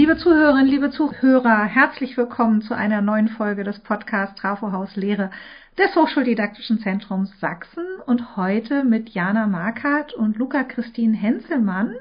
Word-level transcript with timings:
Liebe 0.00 0.16
Zuhörerinnen, 0.16 0.66
liebe 0.66 0.90
Zuhörer, 0.90 1.64
herzlich 1.64 2.16
willkommen 2.16 2.62
zu 2.62 2.72
einer 2.72 3.02
neuen 3.02 3.28
Folge 3.28 3.64
des 3.64 3.80
Podcasts 3.80 4.34
Trafo 4.40 4.72
Haus 4.72 4.96
Lehre 4.96 5.30
des 5.76 5.94
Hochschuldidaktischen 5.94 6.78
Zentrums 6.78 7.38
Sachsen 7.38 7.84
und 8.06 8.34
heute 8.34 8.82
mit 8.82 9.10
Jana 9.10 9.46
Markert 9.46 10.14
und 10.14 10.38
Luca 10.38 10.64
Christine 10.64 11.14
Henselmann, 11.14 11.96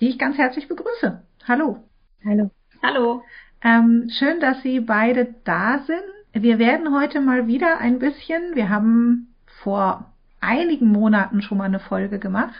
die 0.00 0.08
ich 0.08 0.18
ganz 0.18 0.38
herzlich 0.38 0.68
begrüße. 0.68 1.22
Hallo. 1.46 1.84
Hallo. 2.24 2.50
Hallo. 2.82 3.22
Ähm, 3.62 4.08
schön, 4.18 4.40
dass 4.40 4.62
Sie 4.62 4.80
beide 4.80 5.34
da 5.44 5.80
sind. 5.80 6.02
Wir 6.32 6.58
werden 6.58 6.94
heute 6.98 7.20
mal 7.20 7.46
wieder 7.46 7.76
ein 7.76 7.98
bisschen, 7.98 8.54
wir 8.54 8.70
haben 8.70 9.34
vor 9.62 10.10
einigen 10.40 10.88
Monaten 10.88 11.42
schon 11.42 11.58
mal 11.58 11.64
eine 11.64 11.78
Folge 11.78 12.18
gemacht, 12.18 12.54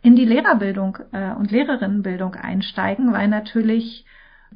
in 0.00 0.16
die 0.16 0.24
Lehrerbildung 0.24 0.96
äh, 1.12 1.32
und 1.32 1.50
Lehrerinnenbildung 1.50 2.34
einsteigen, 2.34 3.12
weil 3.12 3.28
natürlich 3.28 4.06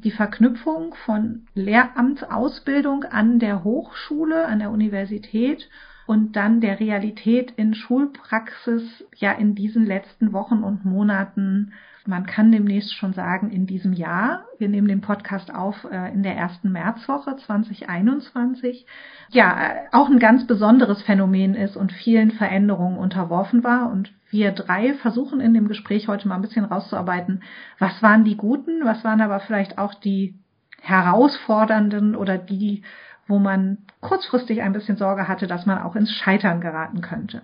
die 0.05 0.10
Verknüpfung 0.10 0.95
von 1.05 1.46
Lehramtsausbildung 1.55 3.04
an 3.04 3.38
der 3.38 3.64
Hochschule, 3.64 4.46
an 4.46 4.59
der 4.59 4.70
Universität 4.70 5.68
und 6.06 6.37
dann 6.37 6.60
der 6.60 6.80
Realität 6.80 7.52
in 7.56 7.74
Schulpraxis 7.74 9.04
ja 9.16 9.32
in 9.32 9.54
diesen 9.54 9.84
letzten 9.84 10.32
Wochen 10.32 10.62
und 10.62 10.84
Monaten 10.84 11.73
man 12.06 12.27
kann 12.27 12.52
demnächst 12.52 12.95
schon 12.95 13.12
sagen, 13.12 13.51
in 13.51 13.66
diesem 13.66 13.92
Jahr. 13.92 14.45
Wir 14.59 14.69
nehmen 14.69 14.88
den 14.88 15.01
Podcast 15.01 15.55
auf 15.55 15.84
äh, 15.91 16.12
in 16.12 16.23
der 16.23 16.37
ersten 16.37 16.70
Märzwoche 16.73 17.37
2021. 17.37 18.87
Ja, 19.30 19.59
äh, 19.60 19.74
auch 19.92 20.09
ein 20.09 20.19
ganz 20.19 20.46
besonderes 20.46 21.02
Phänomen 21.02 21.55
ist 21.55 21.77
und 21.77 21.92
vielen 21.92 22.30
Veränderungen 22.32 22.98
unterworfen 22.98 23.65
war. 23.65 23.91
Und 23.91 24.12
wir 24.30 24.52
drei 24.52 24.95
versuchen 24.95 25.41
in 25.41 25.55
dem 25.55 25.69
Gespräch 25.69 26.09
heute 26.09 26.29
mal 26.29 26.37
ein 26.37 26.43
bisschen 26.43 26.65
rauszuarbeiten, 26.65 27.43
was 27.79 28.02
waren 28.02 28.24
die 28.24 28.37
guten, 28.37 28.85
was 28.85 29.04
waren 29.04 29.20
aber 29.20 29.41
vielleicht 29.41 29.79
auch 29.79 29.95
die 29.95 30.38
herausfordernden 30.80 32.15
oder 32.15 32.38
die, 32.38 32.82
wo 33.26 33.38
man 33.38 33.79
kurzfristig 34.01 34.63
ein 34.63 34.73
bisschen 34.73 34.96
Sorge 34.96 35.29
hatte, 35.29 35.46
dass 35.46 35.66
man 35.66 35.79
auch 35.79 35.96
ins 35.96 36.13
Scheitern 36.13 36.60
geraten 36.60 37.01
könnte. 37.01 37.43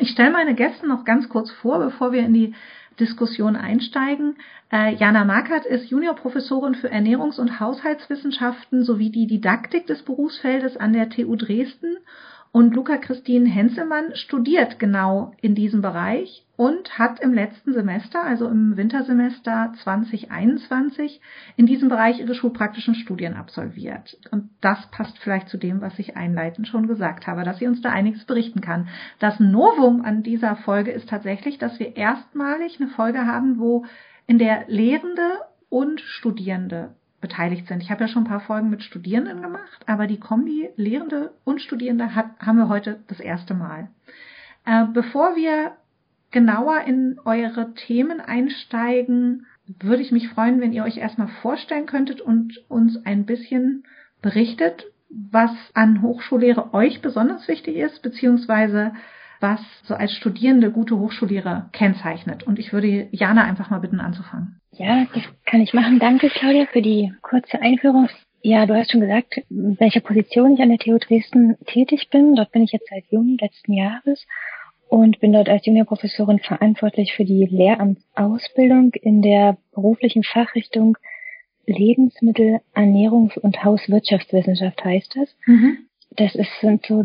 Ich 0.00 0.10
stelle 0.10 0.30
meine 0.30 0.54
Gäste 0.54 0.86
noch 0.86 1.04
ganz 1.04 1.28
kurz 1.28 1.50
vor, 1.50 1.80
bevor 1.80 2.12
wir 2.12 2.20
in 2.20 2.32
die 2.32 2.54
Diskussion 3.00 3.56
einsteigen. 3.56 4.36
Äh, 4.72 4.94
Jana 4.94 5.24
Markert 5.24 5.66
ist 5.66 5.90
Juniorprofessorin 5.90 6.74
für 6.74 6.92
Ernährungs- 6.92 7.40
und 7.40 7.58
Haushaltswissenschaften 7.58 8.84
sowie 8.84 9.10
die 9.10 9.26
Didaktik 9.26 9.86
des 9.86 10.02
Berufsfeldes 10.02 10.76
an 10.76 10.92
der 10.92 11.10
TU 11.10 11.34
Dresden 11.36 11.96
und 12.58 12.74
Luca 12.74 12.96
Christine 12.96 13.48
Henselmann 13.48 14.16
studiert 14.16 14.80
genau 14.80 15.30
in 15.40 15.54
diesem 15.54 15.80
Bereich 15.80 16.44
und 16.56 16.98
hat 16.98 17.20
im 17.20 17.32
letzten 17.32 17.72
Semester, 17.72 18.24
also 18.24 18.48
im 18.48 18.76
Wintersemester 18.76 19.74
2021, 19.84 21.20
in 21.56 21.66
diesem 21.66 21.88
Bereich 21.88 22.18
ihre 22.18 22.34
schulpraktischen 22.34 22.96
Studien 22.96 23.34
absolviert. 23.34 24.18
Und 24.32 24.50
das 24.60 24.90
passt 24.90 25.16
vielleicht 25.20 25.48
zu 25.48 25.56
dem, 25.56 25.80
was 25.80 26.00
ich 26.00 26.16
einleitend 26.16 26.66
schon 26.66 26.88
gesagt 26.88 27.28
habe, 27.28 27.44
dass 27.44 27.60
sie 27.60 27.68
uns 27.68 27.80
da 27.80 27.90
einiges 27.90 28.24
berichten 28.24 28.60
kann. 28.60 28.88
Das 29.20 29.38
Novum 29.38 30.04
an 30.04 30.24
dieser 30.24 30.56
Folge 30.56 30.90
ist 30.90 31.08
tatsächlich, 31.08 31.58
dass 31.58 31.78
wir 31.78 31.96
erstmalig 31.96 32.80
eine 32.80 32.90
Folge 32.90 33.24
haben, 33.24 33.60
wo 33.60 33.84
in 34.26 34.38
der 34.38 34.64
Lehrende 34.66 35.22
und 35.68 36.00
Studierende 36.00 36.96
beteiligt 37.20 37.66
sind. 37.66 37.82
Ich 37.82 37.90
habe 37.90 38.02
ja 38.02 38.08
schon 38.08 38.24
ein 38.24 38.28
paar 38.28 38.40
Folgen 38.40 38.70
mit 38.70 38.82
Studierenden 38.82 39.42
gemacht, 39.42 39.84
aber 39.86 40.06
die 40.06 40.20
Kombi 40.20 40.70
Lehrende 40.76 41.32
und 41.44 41.60
Studierende 41.60 42.14
hat, 42.14 42.26
haben 42.40 42.58
wir 42.58 42.68
heute 42.68 43.00
das 43.08 43.20
erste 43.20 43.54
Mal. 43.54 43.88
Äh, 44.64 44.84
bevor 44.92 45.34
wir 45.34 45.72
genauer 46.30 46.82
in 46.82 47.18
eure 47.24 47.74
Themen 47.74 48.20
einsteigen, 48.20 49.46
würde 49.80 50.02
ich 50.02 50.12
mich 50.12 50.28
freuen, 50.28 50.60
wenn 50.60 50.72
ihr 50.72 50.84
euch 50.84 50.98
erstmal 50.98 51.28
vorstellen 51.28 51.86
könntet 51.86 52.20
und 52.20 52.64
uns 52.68 53.04
ein 53.04 53.26
bisschen 53.26 53.84
berichtet, 54.22 54.86
was 55.10 55.50
an 55.74 56.02
Hochschullehre 56.02 56.74
euch 56.74 57.00
besonders 57.00 57.48
wichtig 57.48 57.76
ist, 57.76 58.02
beziehungsweise 58.02 58.92
was 59.40 59.60
so 59.84 59.94
als 59.94 60.12
Studierende 60.12 60.70
gute 60.70 60.98
Hochschullehre 60.98 61.68
kennzeichnet. 61.72 62.42
Und 62.42 62.58
ich 62.58 62.72
würde 62.72 63.08
Jana 63.12 63.44
einfach 63.44 63.70
mal 63.70 63.78
bitten 63.78 64.00
anzufangen. 64.00 64.60
Ja, 64.72 65.06
das 65.14 65.22
kann 65.44 65.60
ich 65.60 65.74
machen. 65.74 65.98
Danke, 65.98 66.28
Claudia, 66.28 66.66
für 66.66 66.82
die 66.82 67.12
kurze 67.22 67.60
Einführung. 67.60 68.08
Ja, 68.42 68.66
du 68.66 68.74
hast 68.74 68.92
schon 68.92 69.00
gesagt, 69.00 69.38
in 69.50 69.78
welcher 69.80 70.00
Position 70.00 70.54
ich 70.54 70.60
an 70.60 70.68
der 70.68 70.78
TU 70.78 70.98
Dresden 70.98 71.56
tätig 71.66 72.08
bin. 72.10 72.34
Dort 72.34 72.52
bin 72.52 72.62
ich 72.62 72.72
jetzt 72.72 72.88
seit 72.88 73.04
Juni 73.10 73.36
letzten 73.40 73.72
Jahres 73.72 74.26
und 74.88 75.18
bin 75.20 75.32
dort 75.32 75.48
als 75.48 75.66
Juniorprofessorin 75.66 76.38
verantwortlich 76.38 77.14
für 77.14 77.24
die 77.24 77.46
Lehramtsausbildung 77.50 78.92
in 78.94 79.22
der 79.22 79.58
beruflichen 79.74 80.22
Fachrichtung 80.22 80.96
Lebensmittel, 81.66 82.60
Ernährungs- 82.74 83.38
und 83.38 83.62
Hauswirtschaftswissenschaft 83.62 84.82
heißt 84.84 85.16
das. 85.16 85.36
Mhm 85.44 85.88
das 86.18 86.34
ist, 86.34 86.50
sind 86.60 86.84
so, 86.86 87.04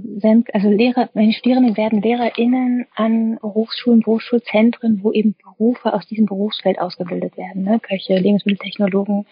also 0.54 0.70
Lehrer, 0.70 1.10
meine 1.14 1.34
Studierenden 1.34 1.78
werden 1.78 2.02
LehrerInnen 2.02 2.88
an 2.96 3.38
Hochschulen, 3.44 4.00
Berufsschulzentren, 4.00 5.04
wo 5.04 5.12
eben 5.12 5.36
Berufe 5.44 5.94
aus 5.94 6.08
diesem 6.08 6.26
Berufsfeld 6.26 6.80
ausgebildet 6.80 7.38
werden, 7.38 7.64
ne? 7.64 7.80
Köche, 7.80 8.18
Lebensmitteltechnologen, 8.18 9.26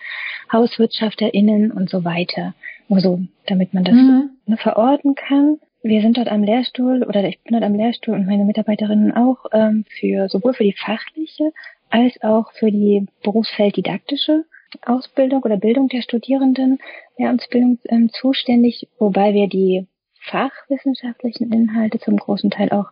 HauswirtschafterInnen 0.51 1.71
und 1.71 1.89
so 1.89 2.05
weiter. 2.05 2.53
Nur 2.89 2.99
so, 2.99 3.21
damit 3.47 3.73
man 3.73 3.83
das 3.83 3.95
mhm. 3.95 4.29
ne, 4.45 4.57
verorten 4.57 5.15
kann. 5.15 5.59
Wir 5.81 6.01
sind 6.01 6.17
dort 6.17 6.27
am 6.27 6.43
Lehrstuhl, 6.43 7.03
oder 7.03 7.23
ich 7.23 7.41
bin 7.41 7.53
dort 7.53 7.63
am 7.63 7.73
Lehrstuhl 7.73 8.13
und 8.13 8.27
meine 8.27 8.45
Mitarbeiterinnen 8.45 9.13
auch, 9.13 9.45
ähm, 9.51 9.85
für, 9.99 10.29
sowohl 10.29 10.53
für 10.53 10.63
die 10.63 10.75
fachliche 10.77 11.51
als 11.89 12.21
auch 12.21 12.51
für 12.53 12.71
die 12.71 13.07
Berufsfelddidaktische 13.23 14.45
Ausbildung 14.85 15.43
oder 15.43 15.57
Bildung 15.57 15.87
der 15.87 16.01
Studierenden, 16.01 16.79
Lehramtsbildung 17.17 17.79
ähm, 17.89 18.09
zuständig, 18.09 18.87
wobei 18.99 19.33
wir 19.33 19.47
die 19.47 19.87
fachwissenschaftlichen 20.21 21.51
Inhalte 21.51 21.99
zum 21.99 22.17
großen 22.17 22.51
Teil 22.51 22.69
auch 22.69 22.91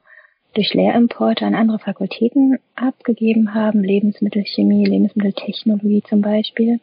durch 0.54 0.74
Lehrimporte 0.74 1.46
an 1.46 1.56
andere 1.56 1.80
Fakultäten 1.80 2.60
abgegeben 2.76 3.54
haben, 3.54 3.84
Lebensmittelchemie, 3.84 4.86
Lebensmitteltechnologie 4.86 6.04
zum 6.08 6.22
Beispiel. 6.22 6.80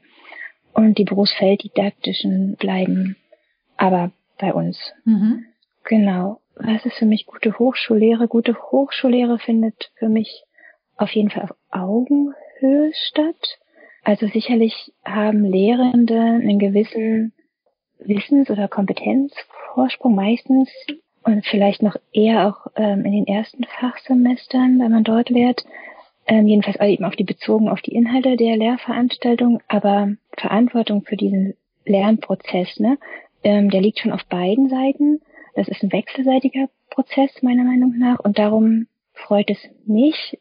Und 0.73 0.99
die 0.99 1.05
berufsfelddidaktischen 1.05 2.57
bleiben 2.57 3.17
aber 3.77 4.13
bei 4.39 4.53
uns. 4.53 4.79
Mhm. 5.05 5.47
Genau. 5.85 6.41
Was 6.55 6.85
ist 6.87 6.97
für 6.97 7.07
mich 7.07 7.27
gute 7.27 7.59
Hochschullehre? 7.59 8.29
Gute 8.29 8.55
Hochschullehre 8.55 9.39
findet 9.39 9.91
für 9.99 10.09
mich 10.09 10.45
auf 10.97 11.11
jeden 11.11 11.31
Fall 11.31 11.45
auf 11.45 11.57
Augenhöhe 11.71 12.93
statt. 12.95 13.59
Also 14.07 14.29
sicherlich 14.29 14.93
haben 15.05 15.45
Lehrende 15.45 16.21
einen 16.21 16.61
gewissen 16.61 17.33
Wissens- 17.99 18.51
oder 18.51 18.69
Kompetenzvorsprung 18.69 20.15
meistens 20.15 20.71
und 21.25 21.45
vielleicht 21.45 21.83
noch 21.83 21.97
eher 22.13 22.47
auch 22.47 22.69
ähm, 22.77 23.05
in 23.05 23.11
den 23.11 23.27
ersten 23.27 23.65
Fachsemestern, 23.65 24.79
wenn 24.79 24.93
man 24.93 25.03
dort 25.03 25.29
lehrt, 25.29 25.65
ähm, 26.29 26.47
jedenfalls 26.47 26.79
eben 26.79 27.05
auf 27.05 27.17
die 27.17 27.25
bezogen 27.25 27.69
auf 27.69 27.81
die 27.81 27.97
Inhalte 27.97 28.37
der 28.37 28.57
Lehrveranstaltung, 28.57 29.61
aber 29.67 30.13
Verantwortung 30.39 31.03
für 31.03 31.17
diesen 31.17 31.55
Lernprozess, 31.85 32.79
ne, 32.79 32.99
ähm, 33.43 33.71
der 33.71 33.81
liegt 33.81 33.99
schon 33.99 34.13
auf 34.13 34.25
beiden 34.27 34.69
Seiten. 34.69 35.21
Das 35.57 35.67
ist 35.67 35.83
ein 35.83 35.91
wechselseitiger 35.91 36.69
Prozess 36.91 37.43
meiner 37.43 37.65
Meinung 37.65 37.99
nach 37.99 38.21
und 38.21 38.39
darum 38.39 38.87
freut 39.15 39.51
es 39.51 39.59
mich, 39.85 40.39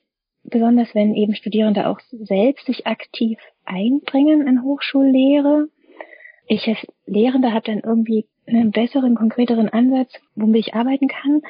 besonders 0.50 0.94
wenn 0.96 1.16
eben 1.16 1.36
Studierende 1.36 1.88
auch 1.88 2.00
selbst 2.12 2.66
sich 2.66 2.88
aktiv 2.88 3.40
einbringen 3.66 4.48
in 4.48 4.64
Hochschullehre. 4.64 5.68
Ich 6.48 6.68
als 6.68 6.86
Lehrende 7.06 7.54
habe 7.54 7.66
dann 7.66 7.80
irgendwie 7.80 8.28
einen 8.48 8.72
besseren, 8.72 9.16
konkreteren 9.16 9.70
Ansatz, 9.70 10.14
womit 10.36 10.68
ich 10.68 10.74
arbeiten 10.76 11.08
kann. 11.08 11.42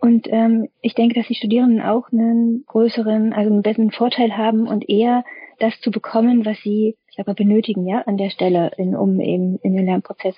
Und 0.00 0.26
ähm, 0.30 0.68
ich 0.80 0.94
denke, 0.94 1.14
dass 1.14 1.28
die 1.28 1.34
Studierenden 1.34 1.80
auch 1.80 2.10
einen 2.10 2.64
größeren, 2.66 3.32
also 3.32 3.52
einen 3.52 3.62
besseren 3.62 3.90
Vorteil 3.90 4.36
haben 4.36 4.66
und 4.66 4.88
eher 4.88 5.24
das 5.58 5.78
zu 5.80 5.90
bekommen, 5.90 6.44
was 6.44 6.58
sie, 6.62 6.96
ich 7.10 7.24
mal, 7.24 7.34
benötigen, 7.34 7.86
ja, 7.86 8.00
an 8.00 8.16
der 8.16 8.30
Stelle, 8.30 8.72
in, 8.78 8.96
um 8.96 9.20
eben 9.20 9.58
in 9.62 9.76
den 9.76 9.86
Lernprozess 9.86 10.34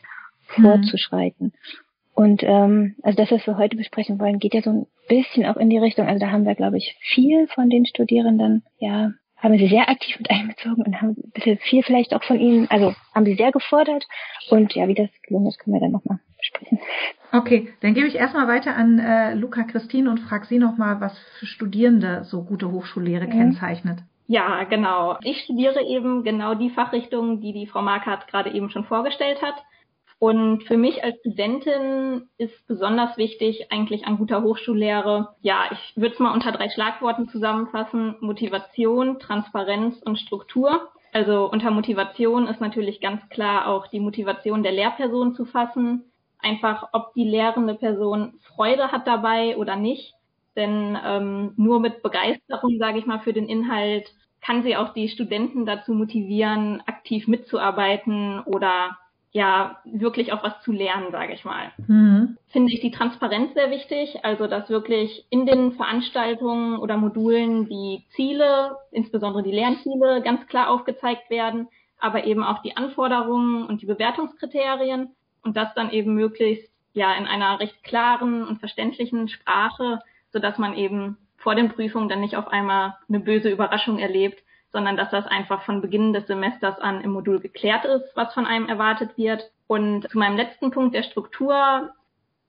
mhm. 0.56 0.62
vorzuschreiten. 0.62 1.52
Und 2.14 2.42
ähm, 2.44 2.94
also 3.02 3.16
das, 3.16 3.30
was 3.30 3.46
wir 3.46 3.58
heute 3.58 3.76
besprechen 3.76 4.20
wollen, 4.20 4.38
geht 4.38 4.54
ja 4.54 4.62
so 4.62 4.70
ein 4.70 4.86
bisschen 5.08 5.46
auch 5.46 5.56
in 5.56 5.68
die 5.68 5.78
Richtung. 5.78 6.06
Also 6.06 6.20
da 6.20 6.30
haben 6.30 6.46
wir, 6.46 6.54
glaube 6.54 6.78
ich, 6.78 6.96
viel 7.00 7.48
von 7.48 7.68
den 7.68 7.86
Studierenden, 7.86 8.62
ja, 8.78 9.10
haben 9.36 9.58
sie 9.58 9.68
sehr 9.68 9.88
aktiv 9.88 10.18
mit 10.18 10.30
einbezogen 10.30 10.84
und 10.84 11.00
haben 11.00 11.10
ein 11.10 11.32
bisschen 11.34 11.58
viel 11.58 11.82
vielleicht 11.82 12.14
auch 12.14 12.22
von 12.22 12.38
ihnen, 12.38 12.70
also 12.70 12.94
haben 13.14 13.24
sie 13.24 13.34
sehr 13.34 13.52
gefordert. 13.52 14.06
Und 14.48 14.74
ja, 14.74 14.86
wie 14.88 14.94
das 14.94 15.10
gelungen 15.26 15.48
ist, 15.48 15.58
können 15.58 15.74
wir 15.74 15.80
dann 15.80 15.90
nochmal 15.90 16.20
besprechen. 16.38 16.78
Okay, 17.32 17.68
dann 17.80 17.94
gebe 17.94 18.06
ich 18.06 18.14
erstmal 18.14 18.46
weiter 18.46 18.76
an 18.76 18.98
äh, 19.00 19.34
Luca 19.34 19.64
Christine 19.64 20.08
und 20.08 20.20
frage 20.20 20.46
sie 20.46 20.58
nochmal, 20.58 21.00
was 21.00 21.18
für 21.38 21.46
Studierende 21.46 22.22
so 22.24 22.44
gute 22.44 22.70
Hochschullehre 22.70 23.26
mhm. 23.26 23.30
kennzeichnet. 23.30 23.98
Ja, 24.26 24.64
genau. 24.64 25.18
Ich 25.22 25.42
studiere 25.42 25.82
eben 25.82 26.22
genau 26.22 26.54
die 26.54 26.70
Fachrichtung, 26.70 27.40
die 27.40 27.52
die 27.52 27.66
Frau 27.66 27.82
Markert 27.82 28.28
gerade 28.28 28.50
eben 28.52 28.70
schon 28.70 28.84
vorgestellt 28.84 29.42
hat. 29.42 29.54
Und 30.24 30.62
für 30.62 30.78
mich 30.78 31.04
als 31.04 31.20
Studentin 31.20 32.30
ist 32.38 32.66
besonders 32.66 33.18
wichtig 33.18 33.70
eigentlich 33.70 34.06
an 34.06 34.16
guter 34.16 34.42
Hochschullehre, 34.42 35.34
ja, 35.42 35.64
ich 35.70 35.96
würde 35.96 36.14
es 36.14 36.18
mal 36.18 36.32
unter 36.32 36.50
drei 36.50 36.70
Schlagworten 36.70 37.28
zusammenfassen, 37.28 38.16
Motivation, 38.20 39.18
Transparenz 39.18 40.00
und 40.02 40.18
Struktur. 40.18 40.88
Also 41.12 41.50
unter 41.50 41.70
Motivation 41.70 42.46
ist 42.46 42.62
natürlich 42.62 43.02
ganz 43.02 43.20
klar 43.28 43.68
auch 43.68 43.88
die 43.88 44.00
Motivation 44.00 44.62
der 44.62 44.72
Lehrperson 44.72 45.34
zu 45.34 45.44
fassen. 45.44 46.10
Einfach, 46.38 46.88
ob 46.94 47.12
die 47.12 47.28
lehrende 47.28 47.74
Person 47.74 48.38
Freude 48.40 48.92
hat 48.92 49.06
dabei 49.06 49.58
oder 49.58 49.76
nicht. 49.76 50.14
Denn 50.56 50.96
ähm, 51.04 51.52
nur 51.58 51.80
mit 51.80 52.02
Begeisterung, 52.02 52.78
sage 52.78 52.98
ich 52.98 53.04
mal, 53.04 53.20
für 53.20 53.34
den 53.34 53.46
Inhalt 53.46 54.10
kann 54.40 54.62
sie 54.62 54.74
auch 54.74 54.94
die 54.94 55.10
Studenten 55.10 55.66
dazu 55.66 55.92
motivieren, 55.92 56.82
aktiv 56.86 57.28
mitzuarbeiten 57.28 58.40
oder 58.40 58.96
ja 59.34 59.80
wirklich 59.84 60.32
auch 60.32 60.44
was 60.44 60.62
zu 60.62 60.70
lernen, 60.70 61.10
sage 61.10 61.34
ich 61.34 61.44
mal. 61.44 61.72
Mhm. 61.88 62.38
Finde 62.46 62.72
ich 62.72 62.80
die 62.80 62.92
Transparenz 62.92 63.52
sehr 63.54 63.70
wichtig, 63.72 64.24
also 64.24 64.46
dass 64.46 64.70
wirklich 64.70 65.26
in 65.28 65.44
den 65.44 65.72
Veranstaltungen 65.72 66.78
oder 66.78 66.96
Modulen 66.96 67.68
die 67.68 68.04
Ziele, 68.14 68.76
insbesondere 68.92 69.42
die 69.42 69.50
Lernziele, 69.50 70.22
ganz 70.22 70.46
klar 70.46 70.70
aufgezeigt 70.70 71.30
werden, 71.30 71.66
aber 71.98 72.24
eben 72.24 72.44
auch 72.44 72.62
die 72.62 72.76
Anforderungen 72.76 73.66
und 73.66 73.82
die 73.82 73.86
Bewertungskriterien 73.86 75.10
und 75.42 75.56
das 75.56 75.74
dann 75.74 75.90
eben 75.90 76.14
möglichst 76.14 76.72
ja 76.92 77.12
in 77.14 77.26
einer 77.26 77.58
recht 77.58 77.82
klaren 77.82 78.46
und 78.46 78.60
verständlichen 78.60 79.26
Sprache, 79.26 79.98
so 80.32 80.38
dass 80.38 80.58
man 80.58 80.76
eben 80.76 81.16
vor 81.38 81.56
den 81.56 81.70
Prüfungen 81.70 82.08
dann 82.08 82.20
nicht 82.20 82.36
auf 82.36 82.46
einmal 82.46 82.94
eine 83.08 83.18
böse 83.18 83.50
Überraschung 83.50 83.98
erlebt, 83.98 84.43
sondern 84.74 84.96
dass 84.96 85.08
das 85.10 85.24
einfach 85.26 85.62
von 85.62 85.80
Beginn 85.80 86.12
des 86.12 86.26
Semesters 86.26 86.80
an 86.80 87.00
im 87.00 87.12
Modul 87.12 87.38
geklärt 87.38 87.84
ist, 87.84 88.04
was 88.16 88.34
von 88.34 88.44
einem 88.44 88.68
erwartet 88.68 89.16
wird. 89.16 89.52
Und 89.68 90.10
zu 90.10 90.18
meinem 90.18 90.36
letzten 90.36 90.72
Punkt 90.72 90.96
der 90.96 91.04
Struktur, 91.04 91.94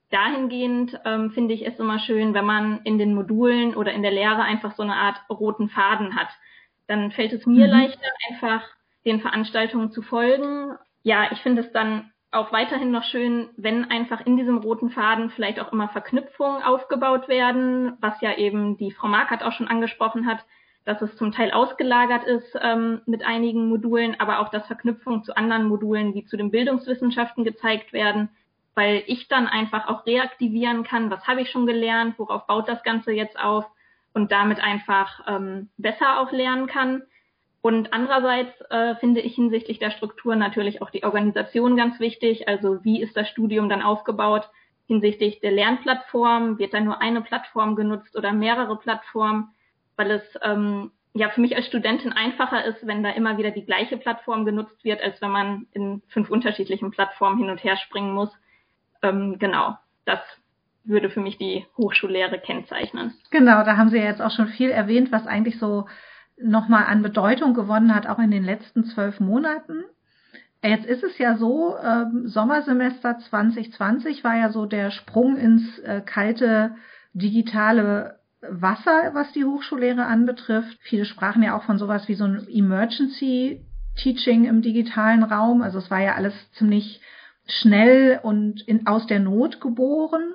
dahingehend 0.09 0.99
ähm, 1.05 1.29
finde 1.31 1.53
ich 1.53 1.65
es 1.65 1.79
immer 1.79 1.99
schön, 1.99 2.33
wenn 2.33 2.45
man 2.45 2.81
in 2.83 2.97
den 2.97 3.13
Modulen 3.13 3.75
oder 3.75 3.93
in 3.93 4.01
der 4.01 4.11
Lehre 4.11 4.41
einfach 4.41 4.75
so 4.75 4.81
eine 4.81 4.95
Art 4.95 5.17
roten 5.29 5.69
Faden 5.69 6.15
hat. 6.15 6.29
Dann 6.87 7.11
fällt 7.11 7.31
es 7.31 7.45
mir 7.45 7.67
mhm. 7.67 7.71
leichter, 7.71 8.07
einfach 8.27 8.63
den 9.05 9.21
Veranstaltungen 9.21 9.91
zu 9.91 10.01
folgen. 10.01 10.73
Ja, 11.03 11.31
ich 11.31 11.39
finde 11.41 11.61
es 11.61 11.71
dann 11.73 12.11
auch 12.31 12.51
weiterhin 12.51 12.89
noch 12.89 13.03
schön, 13.03 13.49
wenn 13.55 13.91
einfach 13.91 14.25
in 14.25 14.35
diesem 14.35 14.57
roten 14.57 14.89
Faden 14.89 15.29
vielleicht 15.29 15.59
auch 15.59 15.71
immer 15.71 15.89
Verknüpfungen 15.89 16.63
aufgebaut 16.63 17.27
werden, 17.27 17.97
was 18.01 18.19
ja 18.21 18.35
eben 18.35 18.77
die 18.77 18.91
Frau 18.91 19.07
Markert 19.07 19.43
auch 19.43 19.51
schon 19.53 19.67
angesprochen 19.67 20.25
hat, 20.25 20.43
dass 20.85 21.01
es 21.01 21.15
zum 21.17 21.31
Teil 21.31 21.51
ausgelagert 21.51 22.23
ist 22.23 22.57
ähm, 22.61 23.01
mit 23.05 23.25
einigen 23.25 23.67
Modulen, 23.69 24.19
aber 24.19 24.39
auch, 24.39 24.49
dass 24.49 24.67
Verknüpfungen 24.67 25.23
zu 25.23 25.35
anderen 25.35 25.65
Modulen 25.65 26.13
wie 26.13 26.25
zu 26.25 26.37
den 26.37 26.51
Bildungswissenschaften 26.51 27.43
gezeigt 27.43 27.91
werden, 27.91 28.29
weil 28.75 29.03
ich 29.07 29.27
dann 29.27 29.47
einfach 29.47 29.87
auch 29.87 30.05
reaktivieren 30.05 30.83
kann, 30.83 31.09
was 31.09 31.27
habe 31.27 31.41
ich 31.41 31.49
schon 31.49 31.65
gelernt, 31.65 32.19
worauf 32.19 32.45
baut 32.45 32.69
das 32.69 32.83
Ganze 32.83 33.11
jetzt 33.11 33.39
auf 33.39 33.65
und 34.13 34.31
damit 34.31 34.59
einfach 34.59 35.21
ähm, 35.27 35.69
besser 35.77 36.19
auch 36.19 36.31
lernen 36.31 36.67
kann. 36.67 37.01
Und 37.61 37.91
andererseits 37.93 38.53
äh, 38.69 38.95
finde 38.97 39.21
ich 39.21 39.33
hinsichtlich 39.33 39.79
der 39.79 39.89
Struktur 39.89 40.35
natürlich 40.35 40.83
auch 40.83 40.91
die 40.91 41.03
Organisation 41.03 41.75
ganz 41.75 41.99
wichtig. 41.99 42.47
Also 42.47 42.83
wie 42.83 43.01
ist 43.01 43.17
das 43.17 43.27
Studium 43.27 43.69
dann 43.69 43.81
aufgebaut? 43.81 44.47
Hinsichtlich 44.85 45.39
der 45.39 45.51
Lernplattform, 45.51 46.59
wird 46.59 46.75
da 46.75 46.79
nur 46.79 47.01
eine 47.01 47.21
Plattform 47.21 47.75
genutzt 47.75 48.15
oder 48.15 48.33
mehrere 48.33 48.77
Plattformen? 48.77 49.54
Weil 49.95 50.11
es 50.11 50.23
ähm, 50.41 50.91
ja 51.13 51.29
für 51.29 51.41
mich 51.41 51.55
als 51.55 51.67
Studentin 51.67 52.11
einfacher 52.11 52.65
ist, 52.65 52.85
wenn 52.85 53.03
da 53.03 53.11
immer 53.11 53.37
wieder 53.37 53.51
die 53.51 53.65
gleiche 53.65 53.97
Plattform 53.97 54.45
genutzt 54.45 54.83
wird, 54.83 55.01
als 55.01 55.21
wenn 55.21 55.31
man 55.31 55.67
in 55.71 56.01
fünf 56.09 56.29
unterschiedlichen 56.29 56.91
Plattformen 56.91 57.37
hin 57.37 57.49
und 57.49 57.63
her 57.63 57.77
springen 57.77 58.13
muss. 58.13 58.31
Ähm, 59.01 59.39
genau, 59.39 59.77
das 60.05 60.19
würde 60.83 61.09
für 61.09 61.21
mich 61.21 61.37
die 61.37 61.65
Hochschullehre 61.77 62.39
kennzeichnen. 62.39 63.13
Genau, 63.31 63.63
da 63.63 63.77
haben 63.77 63.89
Sie 63.89 63.97
ja 63.97 64.03
jetzt 64.03 64.21
auch 64.21 64.31
schon 64.31 64.49
viel 64.49 64.69
erwähnt, 64.69 65.11
was 65.11 65.25
eigentlich 65.25 65.57
so 65.57 65.87
nochmal 66.37 66.85
an 66.85 67.01
Bedeutung 67.01 67.53
gewonnen 67.53 67.95
hat, 67.95 68.07
auch 68.07 68.19
in 68.19 68.31
den 68.31 68.43
letzten 68.43 68.85
zwölf 68.85 69.19
Monaten. 69.19 69.83
Jetzt 70.63 70.85
ist 70.85 71.03
es 71.03 71.17
ja 71.17 71.37
so, 71.37 71.77
ähm, 71.77 72.27
Sommersemester 72.27 73.19
2020 73.19 74.23
war 74.23 74.35
ja 74.35 74.49
so 74.49 74.65
der 74.65 74.91
Sprung 74.91 75.37
ins 75.37 75.79
äh, 75.79 76.01
kalte 76.01 76.75
digitale 77.13 78.19
Wasser, 78.49 79.11
was 79.13 79.31
die 79.33 79.45
Hochschullehre 79.45 80.05
anbetrifft. 80.05 80.77
Viele 80.81 81.05
sprachen 81.05 81.43
ja 81.43 81.57
auch 81.57 81.63
von 81.63 81.77
sowas 81.77 82.07
wie 82.07 82.15
so 82.15 82.25
ein 82.25 82.47
Emergency 82.49 83.65
Teaching 83.95 84.45
im 84.45 84.61
digitalen 84.61 85.23
Raum. 85.23 85.61
Also 85.61 85.79
es 85.79 85.89
war 85.89 86.01
ja 86.01 86.15
alles 86.15 86.33
ziemlich 86.53 87.01
schnell 87.47 88.19
und 88.23 88.61
in, 88.67 88.87
aus 88.87 89.07
der 89.07 89.19
Not 89.19 89.61
geboren. 89.61 90.33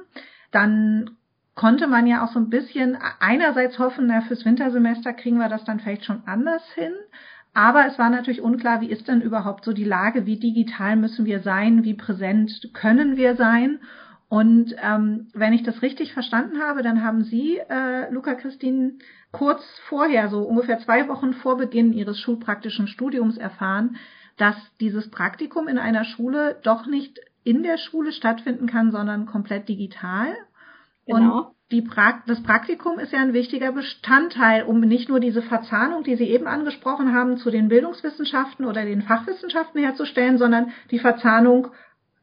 Dann 0.50 1.10
konnte 1.54 1.86
man 1.86 2.06
ja 2.06 2.24
auch 2.24 2.32
so 2.32 2.38
ein 2.38 2.48
bisschen 2.48 2.96
einerseits 3.18 3.78
hoffen, 3.78 4.06
na, 4.06 4.22
fürs 4.22 4.44
Wintersemester 4.44 5.12
kriegen 5.12 5.38
wir 5.38 5.48
das 5.48 5.64
dann 5.64 5.80
vielleicht 5.80 6.04
schon 6.04 6.22
anders 6.26 6.62
hin. 6.74 6.92
Aber 7.52 7.86
es 7.86 7.98
war 7.98 8.10
natürlich 8.10 8.40
unklar, 8.40 8.80
wie 8.80 8.90
ist 8.90 9.08
denn 9.08 9.20
überhaupt 9.20 9.64
so 9.64 9.72
die 9.72 9.84
Lage, 9.84 10.24
wie 10.24 10.38
digital 10.38 10.96
müssen 10.96 11.26
wir 11.26 11.40
sein, 11.40 11.82
wie 11.84 11.94
präsent 11.94 12.70
können 12.72 13.16
wir 13.16 13.34
sein. 13.34 13.80
Und 14.30 14.76
ähm, 14.80 15.26
wenn 15.34 15.52
ich 15.52 15.64
das 15.64 15.82
richtig 15.82 16.12
verstanden 16.12 16.60
habe, 16.62 16.82
dann 16.82 17.02
haben 17.02 17.24
Sie, 17.24 17.58
äh, 17.68 18.08
Luca 18.12 18.36
Christine, 18.36 18.92
kurz 19.32 19.60
vorher, 19.88 20.28
so 20.28 20.42
ungefähr 20.42 20.78
zwei 20.78 21.08
Wochen 21.08 21.34
vor 21.34 21.56
Beginn 21.56 21.92
Ihres 21.92 22.20
schulpraktischen 22.20 22.86
Studiums 22.86 23.36
erfahren, 23.36 23.96
dass 24.36 24.54
dieses 24.78 25.10
Praktikum 25.10 25.66
in 25.66 25.78
einer 25.78 26.04
Schule 26.04 26.60
doch 26.62 26.86
nicht 26.86 27.18
in 27.42 27.64
der 27.64 27.76
Schule 27.76 28.12
stattfinden 28.12 28.68
kann, 28.68 28.92
sondern 28.92 29.26
komplett 29.26 29.68
digital. 29.68 30.28
Genau. 31.06 31.38
Und 31.38 31.46
die 31.72 31.82
pra 31.82 32.22
das 32.28 32.40
Praktikum 32.44 33.00
ist 33.00 33.12
ja 33.12 33.18
ein 33.18 33.32
wichtiger 33.32 33.72
Bestandteil, 33.72 34.62
um 34.62 34.78
nicht 34.78 35.08
nur 35.08 35.18
diese 35.18 35.42
Verzahnung, 35.42 36.04
die 36.04 36.14
Sie 36.14 36.28
eben 36.28 36.46
angesprochen 36.46 37.12
haben, 37.12 37.36
zu 37.36 37.50
den 37.50 37.66
Bildungswissenschaften 37.66 38.64
oder 38.64 38.84
den 38.84 39.02
Fachwissenschaften 39.02 39.80
herzustellen, 39.82 40.38
sondern 40.38 40.70
die 40.92 41.00
Verzahnung 41.00 41.72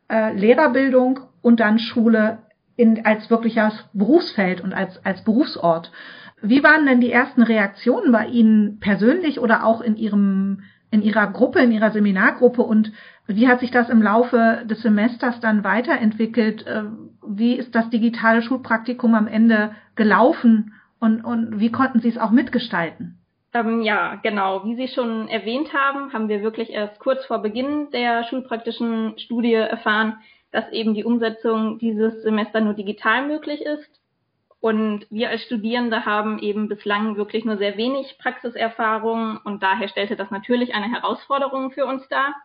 äh, 0.10 0.34
Lehrerbildung 0.34 1.20
und 1.48 1.62
dann 1.62 1.80
Schule 1.80 2.40
in, 2.76 3.06
als 3.06 3.30
wirkliches 3.30 3.86
Berufsfeld 3.94 4.60
und 4.60 4.74
als, 4.74 5.04
als 5.06 5.24
Berufsort. 5.24 5.94
Wie 6.42 6.62
waren 6.62 6.86
denn 6.86 7.00
die 7.00 7.12
ersten 7.12 7.42
Reaktionen 7.42 8.12
bei 8.12 8.28
Ihnen 8.28 8.82
persönlich 8.82 9.40
oder 9.40 9.66
auch 9.66 9.80
in 9.80 9.96
Ihrem, 9.96 10.64
in 10.92 11.02
Ihrer 11.02 11.28
Gruppe, 11.28 11.60
in 11.60 11.72
Ihrer 11.72 11.92
Seminargruppe 11.92 12.64
und 12.64 12.92
wie 13.28 13.48
hat 13.48 13.62
sich 13.62 13.72
das 13.72 13.88
im 13.88 14.02
Laufe 14.02 14.64
des 14.66 14.82
Semesters 14.82 15.40
dann 15.40 15.64
weiterentwickelt? 15.64 16.68
Äh, 16.68 16.84
wie 17.26 17.54
ist 17.54 17.74
das 17.74 17.90
digitale 17.92 18.42
Schulpraktikum 18.42 19.16
am 19.16 19.28
Ende 19.28 19.72
gelaufen 19.96 20.74
und, 21.00 21.22
und 21.24 21.62
wie 21.62 21.72
konnten 21.72 22.02
Sie 22.02 22.10
es 22.10 22.18
auch 22.18 22.32
mitgestalten? 22.32 23.20
Ähm, 23.54 23.84
ja, 23.84 24.16
genau. 24.22 24.66
Wie 24.66 24.76
Sie 24.76 24.90
schon 24.90 25.30
erwähnt 25.30 25.74
haben, 25.74 26.12
haben 26.12 26.28
wir 26.28 26.42
wirklich 26.42 26.72
erst 26.72 27.00
kurz 27.00 27.26
vor 27.26 27.42
Beginn 27.42 27.90
der 27.92 28.26
schulpraktischen 28.26 29.18
Studie 29.18 29.54
erfahren, 29.54 30.18
dass 30.52 30.72
eben 30.72 30.94
die 30.94 31.04
Umsetzung 31.04 31.78
dieses 31.80 32.24
Semester 32.24 32.62
nur 32.62 32.74
digital 32.74 33.28
möglich 33.28 33.62
ist. 33.62 33.90
Und 34.60 35.06
wir 35.10 35.30
als 35.30 35.44
Studierende 35.44 36.06
haben 36.06 36.40
eben 36.40 36.68
bislang 36.68 37.16
wirklich 37.16 37.46
nur 37.46 37.58
sehr 37.58 37.78
wenig 37.78 38.18
Praxiserfahrung 38.18 39.40
und 39.44 39.62
daher 39.62 39.88
stellte 39.88 40.16
das 40.16 40.32
natürlich 40.32 40.74
eine 40.74 40.90
Herausforderung 40.92 41.72
für 41.72 41.86
uns 41.86 42.08
dar. 42.08 42.36